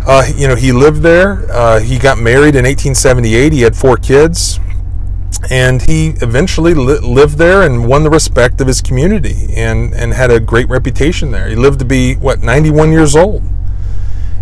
Uh, 0.09 0.25
you 0.37 0.47
know, 0.47 0.55
he 0.55 0.71
lived 0.71 1.03
there. 1.03 1.51
Uh, 1.51 1.81
he 1.81 1.99
got 1.99 2.17
married 2.17 2.55
in 2.55 2.65
1878. 2.65 3.53
He 3.53 3.63
had 3.63 3.75
four 3.75 3.97
kids 3.97 4.61
and 5.51 5.89
he 5.89 6.09
eventually 6.23 6.75
li- 6.75 6.99
lived 6.99 7.39
there 7.39 7.63
and 7.63 7.87
won 7.87 8.03
the 8.03 8.11
respect 8.11 8.61
of 8.61 8.67
his 8.67 8.81
community 8.81 9.55
and, 9.55 9.95
and 9.95 10.13
had 10.13 10.31
a 10.31 10.41
great 10.41 10.69
reputation 10.69 11.31
there. 11.31 11.49
He 11.49 11.57
lived 11.57 11.79
to 11.81 11.85
be 11.85 12.15
what 12.15 12.43
91 12.43 12.93
years 12.93 13.17
old, 13.17 13.43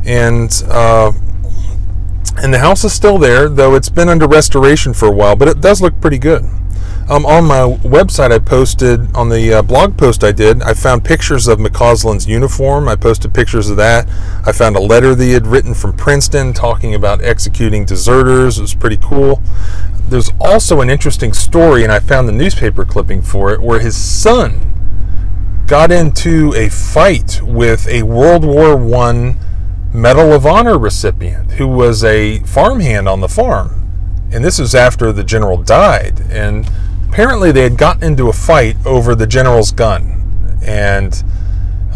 and 0.04 0.50
uh, 0.68 1.12
and 2.36 2.52
the 2.52 2.58
house 2.58 2.84
is 2.84 2.92
still 2.92 3.18
there, 3.18 3.48
though 3.48 3.74
it's 3.74 3.88
been 3.88 4.08
under 4.08 4.26
restoration 4.26 4.92
for 4.92 5.06
a 5.06 5.10
while, 5.10 5.36
but 5.36 5.48
it 5.48 5.60
does 5.60 5.80
look 5.80 6.00
pretty 6.00 6.18
good. 6.18 6.44
Um, 7.06 7.26
on 7.26 7.44
my 7.44 7.76
website, 7.86 8.32
I 8.32 8.38
posted 8.38 9.14
on 9.14 9.28
the 9.28 9.54
uh, 9.54 9.62
blog 9.62 9.98
post 9.98 10.24
I 10.24 10.32
did. 10.32 10.62
I 10.62 10.72
found 10.72 11.04
pictures 11.04 11.46
of 11.48 11.58
McCausland's 11.58 12.26
uniform. 12.26 12.88
I 12.88 12.96
posted 12.96 13.34
pictures 13.34 13.68
of 13.68 13.76
that. 13.76 14.08
I 14.46 14.52
found 14.52 14.74
a 14.74 14.80
letter 14.80 15.14
that 15.14 15.22
he 15.22 15.32
had 15.32 15.46
written 15.46 15.74
from 15.74 15.94
Princeton 15.94 16.54
talking 16.54 16.94
about 16.94 17.22
executing 17.22 17.84
deserters. 17.84 18.58
It 18.58 18.62
was 18.62 18.74
pretty 18.74 18.96
cool. 18.96 19.42
There's 20.08 20.30
also 20.40 20.80
an 20.80 20.90
interesting 20.90 21.32
story, 21.32 21.82
and 21.82 21.92
I 21.92 21.98
found 21.98 22.28
the 22.28 22.32
newspaper 22.32 22.84
clipping 22.84 23.22
for 23.22 23.52
it, 23.52 23.60
where 23.60 23.80
his 23.80 23.96
son 23.96 24.74
got 25.66 25.90
into 25.90 26.52
a 26.54 26.68
fight 26.68 27.40
with 27.42 27.88
a 27.88 28.02
World 28.02 28.44
War 28.44 28.76
One 28.76 29.36
Medal 29.94 30.32
of 30.32 30.44
Honor 30.44 30.76
recipient 30.76 31.52
who 31.52 31.68
was 31.68 32.04
a 32.04 32.40
farmhand 32.40 33.08
on 33.08 33.20
the 33.20 33.28
farm. 33.28 33.80
And 34.32 34.44
this 34.44 34.58
was 34.58 34.74
after 34.74 35.12
the 35.12 35.24
general 35.24 35.62
died. 35.62 36.20
And 36.30 36.68
apparently 37.08 37.52
they 37.52 37.62
had 37.62 37.78
gotten 37.78 38.02
into 38.02 38.28
a 38.28 38.32
fight 38.32 38.76
over 38.84 39.14
the 39.14 39.26
general's 39.26 39.70
gun. 39.70 40.58
And 40.62 41.22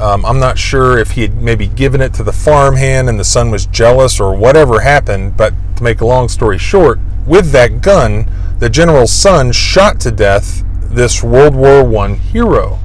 um, 0.01 0.25
I'm 0.25 0.39
not 0.39 0.57
sure 0.59 0.97
if 0.97 1.13
he 1.13 1.23
had 1.23 1.43
maybe 1.43 1.67
given 1.67 2.01
it 2.01 2.15
to 2.15 2.23
the 2.23 2.33
farmhand 2.33 3.09
and 3.09 3.19
the 3.19 3.25
son 3.25 3.51
was 3.51 3.67
jealous 3.67 4.21
or 4.21 4.35
whatever 4.37 4.81
happened. 4.81 5.37
But 5.37 5.53
to 5.77 5.83
make 5.83 6.01
a 6.01 6.07
long 6.07 6.29
story 6.29 6.59
short, 6.59 7.01
with 7.29 7.51
that 7.53 7.81
gun, 7.81 8.31
the 8.59 8.69
general's 8.69 9.13
son 9.13 9.53
shot 9.53 10.01
to 10.01 10.11
death 10.11 10.65
this 10.83 11.23
World 11.23 11.55
War 11.55 11.97
I 11.99 12.15
hero. 12.15 12.79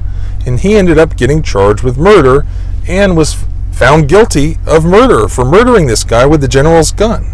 And 0.46 0.60
he 0.60 0.76
ended 0.76 0.98
up 0.98 1.16
getting 1.16 1.42
charged 1.42 1.82
with 1.82 1.96
murder 1.96 2.44
and 2.86 3.16
was 3.16 3.44
found 3.72 4.08
guilty 4.08 4.56
of 4.66 4.84
murder 4.84 5.26
for 5.26 5.44
murdering 5.44 5.86
this 5.86 6.04
guy 6.04 6.26
with 6.26 6.40
the 6.40 6.48
general's 6.48 6.92
gun. 6.92 7.26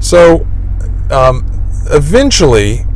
So 0.00 0.46
um, 1.10 1.44
eventually, 1.90 2.86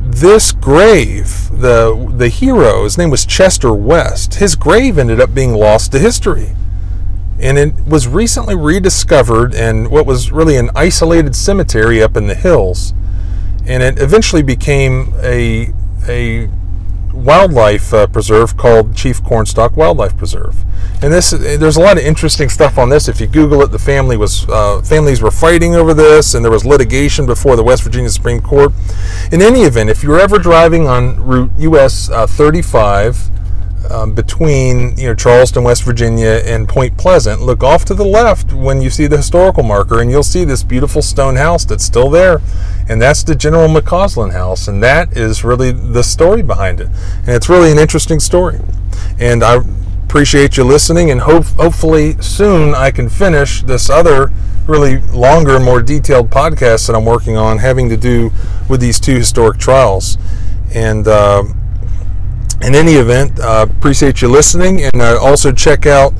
this 0.00 0.52
grave, 0.52 1.50
the 1.50 2.12
the 2.16 2.28
hero, 2.28 2.84
his 2.84 2.96
name 2.98 3.10
was 3.10 3.26
Chester 3.26 3.72
West. 3.72 4.34
His 4.34 4.54
grave 4.56 4.98
ended 4.98 5.20
up 5.20 5.34
being 5.34 5.52
lost 5.52 5.92
to 5.92 5.98
history, 5.98 6.50
and 7.40 7.58
it 7.58 7.86
was 7.86 8.06
recently 8.06 8.54
rediscovered 8.54 9.54
in 9.54 9.90
what 9.90 10.06
was 10.06 10.30
really 10.30 10.56
an 10.56 10.70
isolated 10.74 11.34
cemetery 11.34 12.02
up 12.02 12.16
in 12.16 12.26
the 12.26 12.34
hills, 12.34 12.92
and 13.66 13.82
it 13.82 14.00
eventually 14.00 14.42
became 14.42 15.12
a 15.22 15.72
a 16.08 16.48
wildlife 17.12 17.92
uh, 17.92 18.06
preserve 18.06 18.56
called 18.56 18.96
Chief 18.96 19.22
Cornstalk 19.22 19.76
Wildlife 19.76 20.16
Preserve. 20.16 20.64
And 21.02 21.12
this, 21.12 21.30
there's 21.30 21.76
a 21.76 21.80
lot 21.80 21.98
of 21.98 22.04
interesting 22.04 22.48
stuff 22.48 22.78
on 22.78 22.88
this. 22.88 23.08
If 23.08 23.20
you 23.20 23.26
Google 23.26 23.62
it, 23.62 23.68
the 23.68 23.78
family 23.78 24.16
was 24.16 24.48
uh, 24.48 24.82
families 24.82 25.22
were 25.22 25.30
fighting 25.30 25.74
over 25.74 25.94
this, 25.94 26.34
and 26.34 26.44
there 26.44 26.52
was 26.52 26.64
litigation 26.64 27.26
before 27.26 27.56
the 27.56 27.64
West 27.64 27.82
Virginia 27.82 28.10
Supreme 28.10 28.40
Court. 28.40 28.72
In 29.32 29.42
any 29.42 29.62
event, 29.62 29.90
if 29.90 30.02
you're 30.02 30.20
ever 30.20 30.38
driving 30.38 30.86
on 30.86 31.16
Route 31.20 31.50
US 31.58 32.10
uh, 32.10 32.26
35 32.26 33.30
um, 33.90 34.14
between 34.14 34.96
you 34.96 35.08
know 35.08 35.14
Charleston, 35.14 35.64
West 35.64 35.82
Virginia, 35.82 36.42
and 36.44 36.68
Point 36.68 36.96
Pleasant, 36.96 37.42
look 37.42 37.62
off 37.62 37.84
to 37.86 37.94
the 37.94 38.04
left 38.04 38.52
when 38.52 38.80
you 38.80 38.90
see 38.90 39.06
the 39.06 39.16
historical 39.16 39.62
marker, 39.62 40.00
and 40.00 40.10
you'll 40.10 40.22
see 40.22 40.44
this 40.44 40.62
beautiful 40.62 41.02
stone 41.02 41.36
house 41.36 41.64
that's 41.64 41.84
still 41.84 42.08
there, 42.08 42.40
and 42.88 43.02
that's 43.02 43.22
the 43.24 43.34
General 43.34 43.68
McCausland 43.68 44.32
house, 44.32 44.68
and 44.68 44.82
that 44.82 45.16
is 45.16 45.44
really 45.44 45.72
the 45.72 46.02
story 46.02 46.42
behind 46.42 46.80
it, 46.80 46.88
and 47.18 47.30
it's 47.30 47.48
really 47.48 47.72
an 47.72 47.78
interesting 47.78 48.20
story, 48.20 48.60
and 49.18 49.42
I 49.42 49.60
appreciate 50.04 50.56
you 50.56 50.64
listening, 50.64 51.10
and 51.10 51.22
hope 51.22 51.44
hopefully 51.44 52.20
soon 52.20 52.74
I 52.74 52.90
can 52.90 53.08
finish 53.08 53.62
this 53.62 53.90
other 53.90 54.30
really 54.66 54.98
longer, 54.98 55.58
more 55.58 55.82
detailed 55.82 56.30
podcast 56.30 56.86
that 56.86 56.94
I'm 56.94 57.04
working 57.04 57.36
on, 57.36 57.58
having 57.58 57.88
to 57.88 57.96
do 57.96 58.30
with 58.68 58.80
these 58.80 59.00
two 59.00 59.16
historic 59.16 59.58
trials, 59.58 60.16
and. 60.72 61.08
Uh, 61.08 61.44
in 62.62 62.74
any 62.74 62.92
event, 62.92 63.38
uh, 63.40 63.66
appreciate 63.68 64.20
you 64.22 64.28
listening, 64.28 64.82
and 64.82 65.00
uh, 65.00 65.18
also 65.20 65.52
check 65.52 65.86
out 65.86 66.12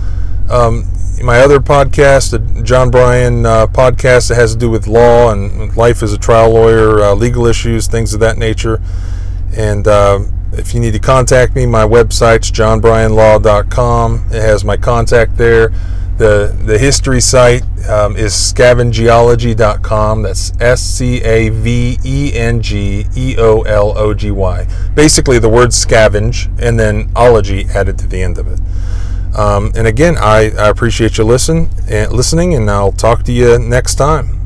um, 0.50 0.90
my 1.22 1.40
other 1.40 1.60
podcast, 1.60 2.30
the 2.30 2.62
John 2.62 2.90
Bryan 2.90 3.44
uh, 3.44 3.66
podcast 3.66 4.28
that 4.28 4.36
has 4.36 4.54
to 4.54 4.58
do 4.58 4.70
with 4.70 4.86
law 4.86 5.32
and 5.32 5.76
life 5.76 6.02
as 6.02 6.12
a 6.12 6.18
trial 6.18 6.50
lawyer, 6.52 7.02
uh, 7.02 7.14
legal 7.14 7.46
issues, 7.46 7.86
things 7.86 8.14
of 8.14 8.20
that 8.20 8.38
nature. 8.38 8.80
And 9.54 9.86
uh, 9.86 10.20
if 10.52 10.72
you 10.72 10.80
need 10.80 10.92
to 10.92 10.98
contact 10.98 11.54
me, 11.54 11.66
my 11.66 11.84
website's 11.84 12.50
johnbryanlaw.com. 12.50 14.26
It 14.30 14.40
has 14.40 14.64
my 14.64 14.76
contact 14.76 15.36
there. 15.36 15.72
The, 16.20 16.54
the 16.66 16.76
history 16.76 17.22
site 17.22 17.62
um, 17.88 18.14
is 18.14 18.34
scavengeology.com. 18.34 20.22
That's 20.22 20.52
S 20.60 20.82
C 20.82 21.22
A 21.22 21.48
V 21.48 21.98
E 22.04 22.32
N 22.34 22.60
G 22.60 23.06
E 23.16 23.36
O 23.38 23.62
L 23.62 23.96
O 23.96 24.12
G 24.12 24.30
Y. 24.30 24.66
Basically, 24.94 25.38
the 25.38 25.48
word 25.48 25.70
scavenge 25.70 26.54
and 26.60 26.78
then 26.78 27.10
ology 27.16 27.64
added 27.74 27.96
to 28.00 28.06
the 28.06 28.22
end 28.22 28.36
of 28.36 28.48
it. 28.48 28.60
Um, 29.34 29.72
and 29.74 29.86
again, 29.86 30.18
I, 30.18 30.50
I 30.58 30.68
appreciate 30.68 31.16
you 31.16 31.24
listen, 31.24 31.70
uh, 31.90 32.08
listening, 32.10 32.52
and 32.54 32.70
I'll 32.70 32.92
talk 32.92 33.22
to 33.22 33.32
you 33.32 33.58
next 33.58 33.94
time. 33.94 34.39